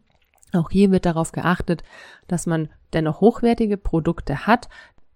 Auch 0.52 0.70
hier 0.70 0.90
wird 0.90 1.06
darauf 1.06 1.32
geachtet, 1.32 1.82
dass 2.28 2.46
man 2.46 2.68
dennoch 2.92 3.20
hochwertige 3.20 3.78
Produkte 3.78 4.46
hat, 4.46 4.68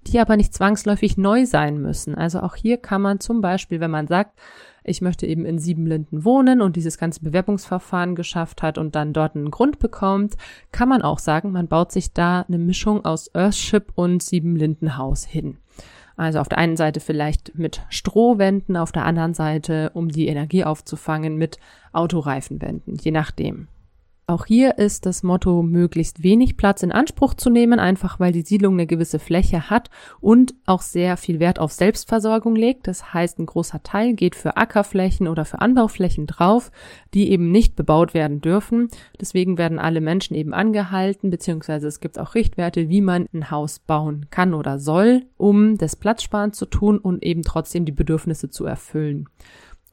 die 0.07 0.21
aber 0.21 0.37
nicht 0.37 0.55
zwangsläufig 0.55 1.17
neu 1.19 1.47
sein 1.47 1.81
müssen. 1.81 2.15
Also 2.15 2.41
auch 2.41 2.55
hier 2.55 2.79
kann 2.79 3.03
man 3.03 3.21
zum 3.21 3.41
Beispiel, 3.41 3.81
wenn 3.81 3.91
man 3.91 4.07
sagt, 4.07 4.39
ich 4.85 5.01
möchte 5.01 5.27
eben 5.27 5.45
in 5.45 5.59
Siebenlinden 5.59 6.25
wohnen 6.25 6.63
und 6.63 6.77
dieses 6.77 6.97
ganze 6.97 7.21
Bewerbungsverfahren 7.21 8.15
geschafft 8.15 8.63
hat 8.63 8.79
und 8.79 8.95
dann 8.95 9.13
dort 9.13 9.35
einen 9.35 9.51
Grund 9.51 9.81
bekommt, 9.81 10.37
kann 10.71 10.89
man 10.89 11.03
auch 11.03 11.19
sagen, 11.19 11.51
man 11.51 11.67
baut 11.67 11.91
sich 11.91 12.13
da 12.13 12.43
eine 12.43 12.59
Mischung 12.59 13.05
aus 13.05 13.29
Earthship 13.35 13.93
und 13.97 14.23
Siebenlindenhaus 14.23 15.25
hin. 15.25 15.59
Also 16.17 16.41
auf 16.41 16.49
der 16.49 16.59
einen 16.59 16.77
Seite 16.77 17.01
vielleicht 17.01 17.57
mit 17.57 17.83
Strohwänden, 17.91 18.77
auf 18.77 18.91
der 18.91 19.05
anderen 19.05 19.35
Seite, 19.35 19.91
um 19.95 20.09
die 20.09 20.29
Energie 20.29 20.65
aufzufangen, 20.65 21.37
mit 21.37 21.59
Autoreifenwänden, 21.93 22.97
je 22.97 23.11
nachdem. 23.11 23.69
Auch 24.29 24.45
hier 24.47 24.79
ist 24.79 25.07
das 25.07 25.23
Motto, 25.23 25.63
möglichst 25.63 26.25
wenig 26.25 26.57
Platz 26.57 26.83
in 26.83 26.91
Anspruch 26.91 27.35
zu 27.35 27.49
nehmen, 27.49 27.79
einfach 27.79 28.19
weil 28.19 28.33
die 28.33 28.43
Siedlung 28.43 28.75
eine 28.75 28.89
gewisse 28.89 29.21
Fläche 29.21 29.71
hat 29.71 29.89
und 30.21 30.57
auch 30.67 30.83
sehr 30.83 31.17
viel 31.17 31.39
Wert 31.39 31.61
auf 31.61 31.71
Selbstversorgung 31.71 32.57
legt. 32.57 32.89
Das 32.89 33.15
heißt, 33.15 33.39
ein 33.39 33.47
großer 33.47 33.85
Teil 33.85 34.15
geht 34.15 34.35
für 34.35 34.57
Ackerflächen 34.57 35.29
oder 35.29 35.45
für 35.45 35.61
Anbauflächen 35.61 36.27
drauf, 36.27 36.73
die 37.15 37.31
eben 37.31 37.53
nicht 37.53 37.77
bebaut 37.77 38.15
werden 38.15 38.41
dürfen. 38.41 38.89
Deswegen 39.21 39.59
werden 39.59 39.79
alle 39.79 40.01
Menschen 40.01 40.35
eben 40.35 40.55
angehalten, 40.55 41.31
beziehungsweise 41.31 41.87
es 41.87 42.01
gibt 42.01 42.19
auch 42.19 42.35
Richtwerte, 42.35 42.89
wie 42.89 43.03
man 43.03 43.29
ein 43.33 43.53
Haus 43.53 43.79
bauen 43.79 44.27
kann 44.31 44.55
oder 44.55 44.81
soll, 44.81 45.23
um 45.37 45.79
das 45.79 45.95
Platzsparen 45.95 46.53
zu 46.53 46.67
tun 46.67 46.99
und 46.99 47.23
eben 47.23 47.43
trotzdem 47.43 47.85
die 47.85 47.93
Bedürfnisse 47.93 48.51
zu 48.51 48.67
erfüllen. 48.67 49.29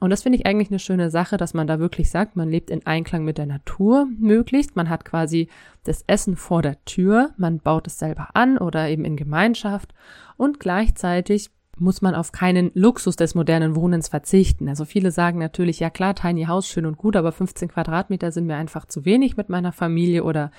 Und 0.04 0.10
das 0.10 0.22
finde 0.22 0.38
ich 0.38 0.44
eigentlich 0.44 0.68
eine 0.68 0.80
schöne 0.80 1.08
Sache, 1.08 1.38
dass 1.38 1.54
man 1.54 1.66
da 1.66 1.78
wirklich 1.78 2.10
sagt, 2.10 2.36
man 2.36 2.50
lebt 2.50 2.68
in 2.68 2.84
Einklang 2.84 3.24
mit 3.24 3.38
der 3.38 3.46
Natur 3.46 4.06
möglichst. 4.18 4.76
Man 4.76 4.90
hat 4.90 5.06
quasi 5.06 5.48
das 5.84 6.04
Essen 6.06 6.36
vor 6.36 6.60
der 6.60 6.84
Tür, 6.84 7.30
man 7.38 7.58
baut 7.58 7.86
es 7.86 7.98
selber 7.98 8.28
an 8.34 8.58
oder 8.58 8.86
eben 8.90 9.06
in 9.06 9.16
Gemeinschaft 9.16 9.94
und 10.36 10.60
gleichzeitig 10.60 11.48
muss 11.78 12.02
man 12.02 12.14
auf 12.14 12.32
keinen 12.32 12.70
Luxus 12.74 13.16
des 13.16 13.34
modernen 13.34 13.76
Wohnens 13.76 14.08
verzichten. 14.08 14.68
Also 14.68 14.84
viele 14.84 15.10
sagen 15.10 15.38
natürlich, 15.38 15.80
ja 15.80 15.88
klar, 15.88 16.14
Tiny 16.14 16.44
House 16.44 16.68
schön 16.68 16.84
und 16.84 16.98
gut, 16.98 17.16
aber 17.16 17.32
15 17.32 17.68
Quadratmeter 17.68 18.30
sind 18.30 18.44
mir 18.44 18.56
einfach 18.56 18.84
zu 18.84 19.06
wenig 19.06 19.38
mit 19.38 19.48
meiner 19.48 19.72
Familie 19.72 20.24
oder 20.24 20.50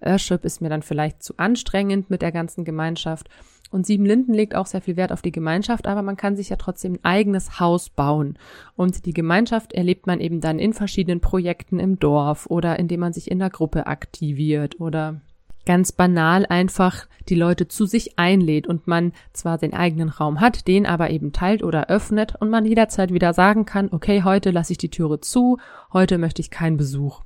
Airship 0.00 0.44
ist 0.46 0.62
mir 0.62 0.70
dann 0.70 0.82
vielleicht 0.82 1.22
zu 1.22 1.34
anstrengend 1.36 2.08
mit 2.08 2.22
der 2.22 2.32
ganzen 2.32 2.64
Gemeinschaft. 2.64 3.28
Und 3.70 3.84
Siebenlinden 3.84 4.32
legt 4.32 4.54
auch 4.54 4.66
sehr 4.66 4.80
viel 4.80 4.96
Wert 4.96 5.12
auf 5.12 5.22
die 5.22 5.32
Gemeinschaft, 5.32 5.86
aber 5.86 6.02
man 6.02 6.16
kann 6.16 6.36
sich 6.36 6.50
ja 6.50 6.56
trotzdem 6.56 6.94
ein 6.94 7.04
eigenes 7.04 7.58
Haus 7.58 7.90
bauen. 7.90 8.38
Und 8.76 9.06
die 9.06 9.12
Gemeinschaft 9.12 9.72
erlebt 9.72 10.06
man 10.06 10.20
eben 10.20 10.40
dann 10.40 10.58
in 10.58 10.72
verschiedenen 10.72 11.20
Projekten 11.20 11.80
im 11.80 11.98
Dorf 11.98 12.46
oder 12.46 12.78
indem 12.78 13.00
man 13.00 13.12
sich 13.12 13.30
in 13.30 13.38
der 13.38 13.50
Gruppe 13.50 13.86
aktiviert 13.86 14.80
oder 14.80 15.20
ganz 15.66 15.92
banal 15.92 16.46
einfach 16.46 17.06
die 17.28 17.34
Leute 17.34 17.68
zu 17.68 17.86
sich 17.86 18.18
einlädt 18.18 18.68
und 18.68 18.86
man 18.86 19.12
zwar 19.32 19.58
den 19.58 19.74
eigenen 19.74 20.08
Raum 20.08 20.40
hat, 20.40 20.68
den 20.68 20.86
aber 20.86 21.10
eben 21.10 21.32
teilt 21.32 21.62
oder 21.62 21.90
öffnet 21.90 22.36
und 22.36 22.50
man 22.50 22.64
jederzeit 22.64 23.12
wieder 23.12 23.34
sagen 23.34 23.66
kann, 23.66 23.88
okay, 23.90 24.22
heute 24.22 24.52
lasse 24.52 24.72
ich 24.72 24.78
die 24.78 24.90
Türe 24.90 25.20
zu, 25.20 25.58
heute 25.92 26.18
möchte 26.18 26.40
ich 26.40 26.50
keinen 26.50 26.76
Besuch 26.76 27.22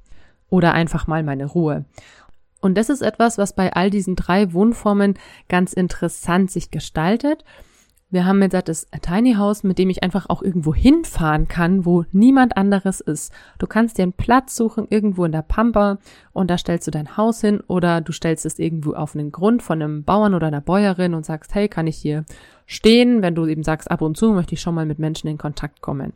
oder 0.48 0.72
einfach 0.72 1.06
mal 1.06 1.22
meine 1.22 1.46
Ruhe. 1.46 1.84
Und 2.60 2.76
das 2.76 2.90
ist 2.90 3.00
etwas, 3.00 3.38
was 3.38 3.54
bei 3.54 3.72
all 3.72 3.90
diesen 3.90 4.16
drei 4.16 4.52
Wohnformen 4.52 5.14
ganz 5.48 5.72
interessant 5.72 6.50
sich 6.50 6.70
gestaltet. 6.70 7.44
Wir 8.12 8.24
haben 8.24 8.42
jetzt 8.42 8.68
das 8.68 8.88
Tiny 9.02 9.34
House, 9.34 9.62
mit 9.62 9.78
dem 9.78 9.88
ich 9.88 10.02
einfach 10.02 10.28
auch 10.28 10.42
irgendwo 10.42 10.74
hinfahren 10.74 11.46
kann, 11.46 11.84
wo 11.86 12.04
niemand 12.10 12.56
anderes 12.56 13.00
ist. 13.00 13.32
Du 13.58 13.68
kannst 13.68 13.98
dir 13.98 14.02
einen 14.02 14.12
Platz 14.12 14.56
suchen 14.56 14.88
irgendwo 14.90 15.24
in 15.24 15.30
der 15.30 15.42
Pampa 15.42 15.98
und 16.32 16.50
da 16.50 16.58
stellst 16.58 16.88
du 16.88 16.90
dein 16.90 17.16
Haus 17.16 17.40
hin 17.40 17.60
oder 17.68 18.00
du 18.00 18.10
stellst 18.10 18.44
es 18.46 18.58
irgendwo 18.58 18.94
auf 18.94 19.14
einen 19.14 19.30
Grund 19.30 19.62
von 19.62 19.80
einem 19.80 20.02
Bauern 20.02 20.34
oder 20.34 20.48
einer 20.48 20.60
Bäuerin 20.60 21.14
und 21.14 21.24
sagst, 21.24 21.54
hey, 21.54 21.68
kann 21.68 21.86
ich 21.86 21.98
hier 21.98 22.24
stehen, 22.66 23.22
wenn 23.22 23.36
du 23.36 23.46
eben 23.46 23.62
sagst, 23.62 23.88
ab 23.88 24.02
und 24.02 24.16
zu 24.16 24.32
möchte 24.32 24.54
ich 24.54 24.60
schon 24.60 24.74
mal 24.74 24.86
mit 24.86 24.98
Menschen 24.98 25.28
in 25.28 25.38
Kontakt 25.38 25.80
kommen. 25.80 26.12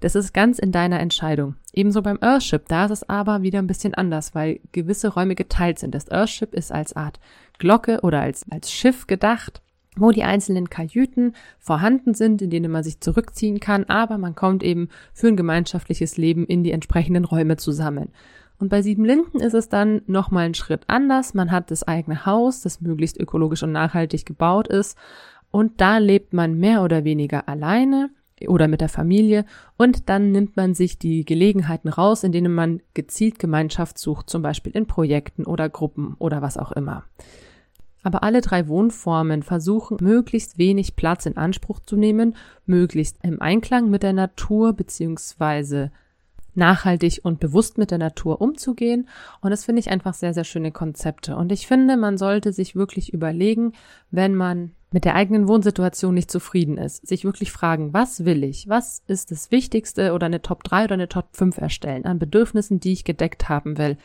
Das 0.00 0.14
ist 0.14 0.34
ganz 0.34 0.58
in 0.58 0.72
deiner 0.72 1.00
Entscheidung. 1.00 1.56
Ebenso 1.72 2.02
beim 2.02 2.18
Earthship, 2.20 2.68
da 2.68 2.84
ist 2.84 2.90
es 2.90 3.08
aber 3.08 3.40
wieder 3.40 3.60
ein 3.60 3.66
bisschen 3.66 3.94
anders, 3.94 4.34
weil 4.34 4.60
gewisse 4.72 5.08
Räume 5.08 5.36
geteilt 5.36 5.78
sind. 5.78 5.94
Das 5.94 6.10
Earthship 6.10 6.52
ist 6.52 6.70
als 6.70 6.94
Art 6.94 7.18
Glocke 7.58 8.00
oder 8.02 8.20
als, 8.20 8.44
als 8.50 8.70
Schiff 8.70 9.06
gedacht 9.06 9.62
wo 9.96 10.12
die 10.12 10.22
einzelnen 10.22 10.70
Kajüten 10.70 11.34
vorhanden 11.58 12.14
sind, 12.14 12.42
in 12.42 12.50
denen 12.50 12.70
man 12.70 12.84
sich 12.84 13.00
zurückziehen 13.00 13.60
kann, 13.60 13.84
aber 13.84 14.18
man 14.18 14.34
kommt 14.34 14.62
eben 14.62 14.88
für 15.12 15.28
ein 15.28 15.36
gemeinschaftliches 15.36 16.16
Leben 16.16 16.46
in 16.46 16.62
die 16.62 16.72
entsprechenden 16.72 17.24
Räume 17.24 17.56
zusammen. 17.56 18.10
Und 18.58 18.68
bei 18.68 18.82
Siebenlinden 18.82 19.40
ist 19.40 19.54
es 19.54 19.68
dann 19.68 20.02
nochmal 20.06 20.46
ein 20.46 20.54
Schritt 20.54 20.82
anders. 20.86 21.32
Man 21.32 21.50
hat 21.50 21.70
das 21.70 21.82
eigene 21.82 22.26
Haus, 22.26 22.60
das 22.60 22.82
möglichst 22.82 23.18
ökologisch 23.18 23.62
und 23.62 23.72
nachhaltig 23.72 24.26
gebaut 24.26 24.68
ist. 24.68 24.98
Und 25.50 25.80
da 25.80 25.98
lebt 25.98 26.34
man 26.34 26.58
mehr 26.58 26.82
oder 26.82 27.04
weniger 27.04 27.48
alleine 27.48 28.10
oder 28.46 28.68
mit 28.68 28.80
der 28.80 28.88
Familie 28.88 29.44
und 29.76 30.08
dann 30.08 30.32
nimmt 30.32 30.56
man 30.56 30.74
sich 30.74 30.98
die 30.98 31.24
Gelegenheiten 31.24 31.88
raus, 31.88 32.24
in 32.24 32.32
denen 32.32 32.54
man 32.54 32.80
gezielt 32.94 33.38
Gemeinschaft 33.38 33.98
sucht, 33.98 34.30
zum 34.30 34.40
Beispiel 34.40 34.72
in 34.72 34.86
Projekten 34.86 35.44
oder 35.44 35.68
Gruppen 35.68 36.14
oder 36.18 36.40
was 36.40 36.56
auch 36.56 36.72
immer. 36.72 37.04
Aber 38.02 38.22
alle 38.22 38.40
drei 38.40 38.68
Wohnformen 38.68 39.42
versuchen, 39.42 39.98
möglichst 40.00 40.58
wenig 40.58 40.96
Platz 40.96 41.26
in 41.26 41.36
Anspruch 41.36 41.80
zu 41.80 41.96
nehmen, 41.96 42.36
möglichst 42.66 43.18
im 43.22 43.40
Einklang 43.42 43.90
mit 43.90 44.02
der 44.02 44.12
Natur 44.12 44.72
beziehungsweise 44.72 45.90
nachhaltig 46.54 47.20
und 47.22 47.40
bewusst 47.40 47.78
mit 47.78 47.90
der 47.90 47.98
Natur 47.98 48.40
umzugehen. 48.40 49.08
Und 49.40 49.50
das 49.50 49.64
finde 49.64 49.80
ich 49.80 49.90
einfach 49.90 50.14
sehr, 50.14 50.34
sehr 50.34 50.44
schöne 50.44 50.72
Konzepte. 50.72 51.36
Und 51.36 51.52
ich 51.52 51.66
finde, 51.66 51.96
man 51.96 52.18
sollte 52.18 52.52
sich 52.52 52.74
wirklich 52.74 53.12
überlegen, 53.12 53.72
wenn 54.10 54.34
man 54.34 54.72
mit 54.92 55.04
der 55.04 55.14
eigenen 55.14 55.46
Wohnsituation 55.46 56.14
nicht 56.14 56.30
zufrieden 56.30 56.76
ist, 56.76 57.06
sich 57.06 57.24
wirklich 57.24 57.52
fragen, 57.52 57.92
was 57.92 58.24
will 58.24 58.42
ich? 58.42 58.68
Was 58.68 59.02
ist 59.06 59.30
das 59.30 59.50
Wichtigste 59.52 60.12
oder 60.12 60.26
eine 60.26 60.42
Top 60.42 60.64
3 60.64 60.84
oder 60.84 60.94
eine 60.94 61.08
Top 61.08 61.28
5 61.32 61.58
erstellen 61.58 62.04
an 62.06 62.18
Bedürfnissen, 62.18 62.80
die 62.80 62.92
ich 62.92 63.04
gedeckt 63.04 63.48
haben 63.48 63.78
will? 63.78 63.96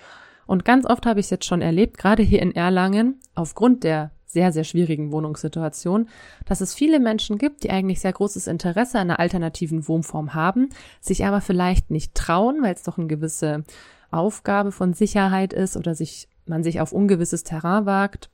Und 0.46 0.66
ganz 0.66 0.86
oft 0.86 1.06
habe 1.06 1.20
ich 1.20 1.28
es 1.28 1.30
jetzt 1.32 1.46
schon 1.46 1.62
erlebt, 1.62 1.98
gerade 1.98 2.24
hier 2.24 2.42
in 2.42 2.56
Erlangen, 2.56 3.20
aufgrund 3.34 3.84
der 3.84 4.12
sehr, 4.36 4.52
sehr 4.52 4.66
schwierigen 4.66 5.12
Wohnungssituation, 5.12 6.10
dass 6.46 6.60
es 6.60 6.74
viele 6.74 7.00
Menschen 7.00 7.38
gibt, 7.38 7.64
die 7.64 7.70
eigentlich 7.70 8.02
sehr 8.02 8.12
großes 8.12 8.48
Interesse 8.48 9.00
an 9.00 9.10
einer 9.10 9.20
alternativen 9.20 9.88
Wohnform 9.88 10.34
haben, 10.34 10.70
sich 11.00 11.26
aber 11.26 11.40
vielleicht 11.40 11.90
nicht 11.90 12.14
trauen, 12.16 12.62
weil 12.62 12.74
es 12.74 12.84
doch 12.84 12.98
eine 12.98 13.08
gewisse 13.08 13.64
Aufgabe 14.12 14.74
von 14.74 14.94
Sicherheit 14.94 15.54
ist 15.54 15.78
oder 15.78 15.96
sich, 15.96 16.28
man 16.46 16.64
sich 16.64 16.82
auf 16.82 16.92
ungewisses 16.92 17.44
Terrain 17.44 17.86
wagt. 17.86 18.30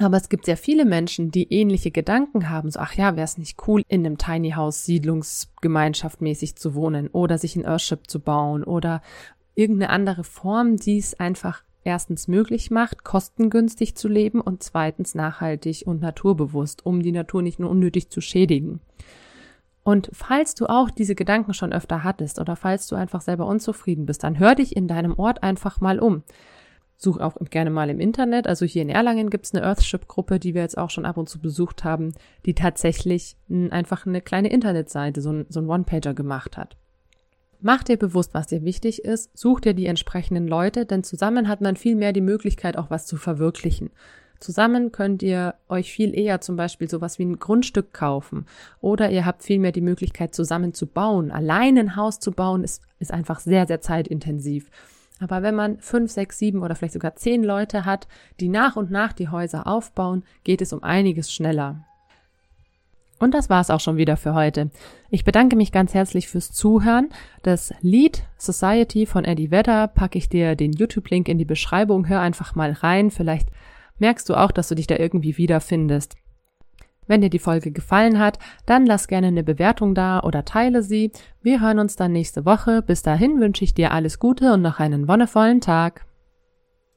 Aber 0.00 0.16
es 0.16 0.28
gibt 0.28 0.44
sehr 0.44 0.56
viele 0.56 0.84
Menschen, 0.84 1.30
die 1.30 1.52
ähnliche 1.52 1.90
Gedanken 1.90 2.50
haben, 2.50 2.70
so, 2.70 2.78
ach 2.80 2.94
ja, 2.94 3.16
wäre 3.16 3.24
es 3.24 3.38
nicht 3.38 3.66
cool, 3.66 3.82
in 3.88 4.06
einem 4.06 4.18
Tiny 4.18 4.52
House 4.52 4.84
Siedlungsgemeinschaft 4.84 6.20
mäßig 6.20 6.56
zu 6.56 6.74
wohnen 6.74 7.08
oder 7.08 7.38
sich 7.38 7.56
ein 7.56 7.64
Earthship 7.64 8.08
zu 8.08 8.20
bauen 8.20 8.62
oder 8.62 9.02
irgendeine 9.58 9.90
andere 9.90 10.24
Form, 10.24 10.76
die 10.76 10.98
es 10.98 11.18
einfach 11.18 11.62
erstens 11.84 12.28
möglich 12.28 12.70
macht, 12.70 13.02
kostengünstig 13.02 13.96
zu 13.96 14.08
leben 14.08 14.40
und 14.40 14.62
zweitens 14.62 15.14
nachhaltig 15.14 15.84
und 15.86 16.00
naturbewusst, 16.00 16.84
um 16.84 17.02
die 17.02 17.12
Natur 17.12 17.42
nicht 17.42 17.58
nur 17.58 17.70
unnötig 17.70 18.10
zu 18.10 18.20
schädigen. 18.20 18.80
Und 19.82 20.10
falls 20.12 20.54
du 20.54 20.66
auch 20.66 20.90
diese 20.90 21.14
Gedanken 21.14 21.54
schon 21.54 21.72
öfter 21.72 22.04
hattest 22.04 22.38
oder 22.38 22.56
falls 22.56 22.88
du 22.88 22.94
einfach 22.94 23.22
selber 23.22 23.46
unzufrieden 23.46 24.04
bist, 24.04 24.22
dann 24.22 24.38
hör 24.38 24.54
dich 24.54 24.76
in 24.76 24.86
deinem 24.86 25.18
Ort 25.18 25.42
einfach 25.42 25.80
mal 25.80 25.98
um. 25.98 26.24
Such 26.98 27.18
auch 27.20 27.36
gerne 27.48 27.70
mal 27.70 27.88
im 27.88 28.00
Internet. 28.00 28.46
Also 28.46 28.66
hier 28.66 28.82
in 28.82 28.90
Erlangen 28.90 29.30
gibt 29.30 29.46
es 29.46 29.54
eine 29.54 29.64
Earthship-Gruppe, 29.64 30.40
die 30.40 30.52
wir 30.54 30.62
jetzt 30.62 30.76
auch 30.76 30.90
schon 30.90 31.06
ab 31.06 31.16
und 31.16 31.28
zu 31.28 31.40
besucht 31.40 31.84
haben, 31.84 32.12
die 32.44 32.54
tatsächlich 32.54 33.36
einfach 33.70 34.04
eine 34.04 34.20
kleine 34.20 34.50
Internetseite, 34.50 35.22
so 35.22 35.32
ein, 35.32 35.46
so 35.48 35.60
ein 35.60 35.68
One-Pager 35.68 36.12
gemacht 36.12 36.56
hat. 36.56 36.76
Mach 37.60 37.82
dir 37.82 37.96
bewusst, 37.96 38.34
was 38.34 38.46
dir 38.46 38.62
wichtig 38.62 39.04
ist, 39.04 39.36
such 39.36 39.60
dir 39.60 39.74
die 39.74 39.86
entsprechenden 39.86 40.46
Leute, 40.46 40.86
denn 40.86 41.02
zusammen 41.02 41.48
hat 41.48 41.60
man 41.60 41.74
viel 41.74 41.96
mehr 41.96 42.12
die 42.12 42.20
Möglichkeit, 42.20 42.76
auch 42.76 42.88
was 42.88 43.06
zu 43.06 43.16
verwirklichen. 43.16 43.90
Zusammen 44.38 44.92
könnt 44.92 45.24
ihr 45.24 45.56
euch 45.68 45.90
viel 45.90 46.16
eher 46.16 46.40
zum 46.40 46.54
Beispiel 46.54 46.88
sowas 46.88 47.18
wie 47.18 47.24
ein 47.24 47.40
Grundstück 47.40 47.92
kaufen 47.92 48.46
oder 48.80 49.10
ihr 49.10 49.26
habt 49.26 49.42
viel 49.42 49.58
mehr 49.58 49.72
die 49.72 49.80
Möglichkeit, 49.80 50.36
zusammen 50.36 50.72
zu 50.72 50.86
bauen. 50.86 51.32
Allein 51.32 51.76
ein 51.76 51.96
Haus 51.96 52.20
zu 52.20 52.30
bauen 52.30 52.62
ist, 52.62 52.80
ist 53.00 53.12
einfach 53.12 53.40
sehr, 53.40 53.66
sehr 53.66 53.80
zeitintensiv. 53.80 54.70
Aber 55.18 55.42
wenn 55.42 55.56
man 55.56 55.80
fünf, 55.80 56.12
sechs, 56.12 56.38
sieben 56.38 56.62
oder 56.62 56.76
vielleicht 56.76 56.94
sogar 56.94 57.16
zehn 57.16 57.42
Leute 57.42 57.84
hat, 57.84 58.06
die 58.38 58.48
nach 58.48 58.76
und 58.76 58.92
nach 58.92 59.12
die 59.12 59.30
Häuser 59.30 59.66
aufbauen, 59.66 60.22
geht 60.44 60.62
es 60.62 60.72
um 60.72 60.84
einiges 60.84 61.32
schneller. 61.32 61.84
Und 63.18 63.34
das 63.34 63.50
war's 63.50 63.70
auch 63.70 63.80
schon 63.80 63.96
wieder 63.96 64.16
für 64.16 64.34
heute. 64.34 64.70
Ich 65.10 65.24
bedanke 65.24 65.56
mich 65.56 65.72
ganz 65.72 65.94
herzlich 65.94 66.28
fürs 66.28 66.52
Zuhören. 66.52 67.08
Das 67.42 67.74
Lied 67.80 68.22
Society 68.36 69.06
von 69.06 69.24
Eddie 69.24 69.50
Vedder 69.50 69.88
packe 69.88 70.18
ich 70.18 70.28
dir 70.28 70.54
den 70.54 70.72
YouTube-Link 70.72 71.28
in 71.28 71.38
die 71.38 71.44
Beschreibung. 71.44 72.08
Hör 72.08 72.20
einfach 72.20 72.54
mal 72.54 72.72
rein. 72.72 73.10
Vielleicht 73.10 73.48
merkst 73.98 74.28
du 74.28 74.34
auch, 74.34 74.52
dass 74.52 74.68
du 74.68 74.74
dich 74.74 74.86
da 74.86 74.96
irgendwie 74.96 75.36
wiederfindest. 75.36 76.16
Wenn 77.08 77.22
dir 77.22 77.30
die 77.30 77.38
Folge 77.38 77.72
gefallen 77.72 78.18
hat, 78.18 78.38
dann 78.66 78.86
lass 78.86 79.08
gerne 79.08 79.28
eine 79.28 79.42
Bewertung 79.42 79.94
da 79.94 80.20
oder 80.20 80.44
teile 80.44 80.82
sie. 80.82 81.10
Wir 81.42 81.60
hören 81.60 81.78
uns 81.78 81.96
dann 81.96 82.12
nächste 82.12 82.44
Woche. 82.44 82.82
Bis 82.82 83.02
dahin 83.02 83.40
wünsche 83.40 83.64
ich 83.64 83.74
dir 83.74 83.92
alles 83.92 84.18
Gute 84.18 84.52
und 84.52 84.62
noch 84.62 84.78
einen 84.78 85.08
wonnevollen 85.08 85.60
Tag. 85.60 86.04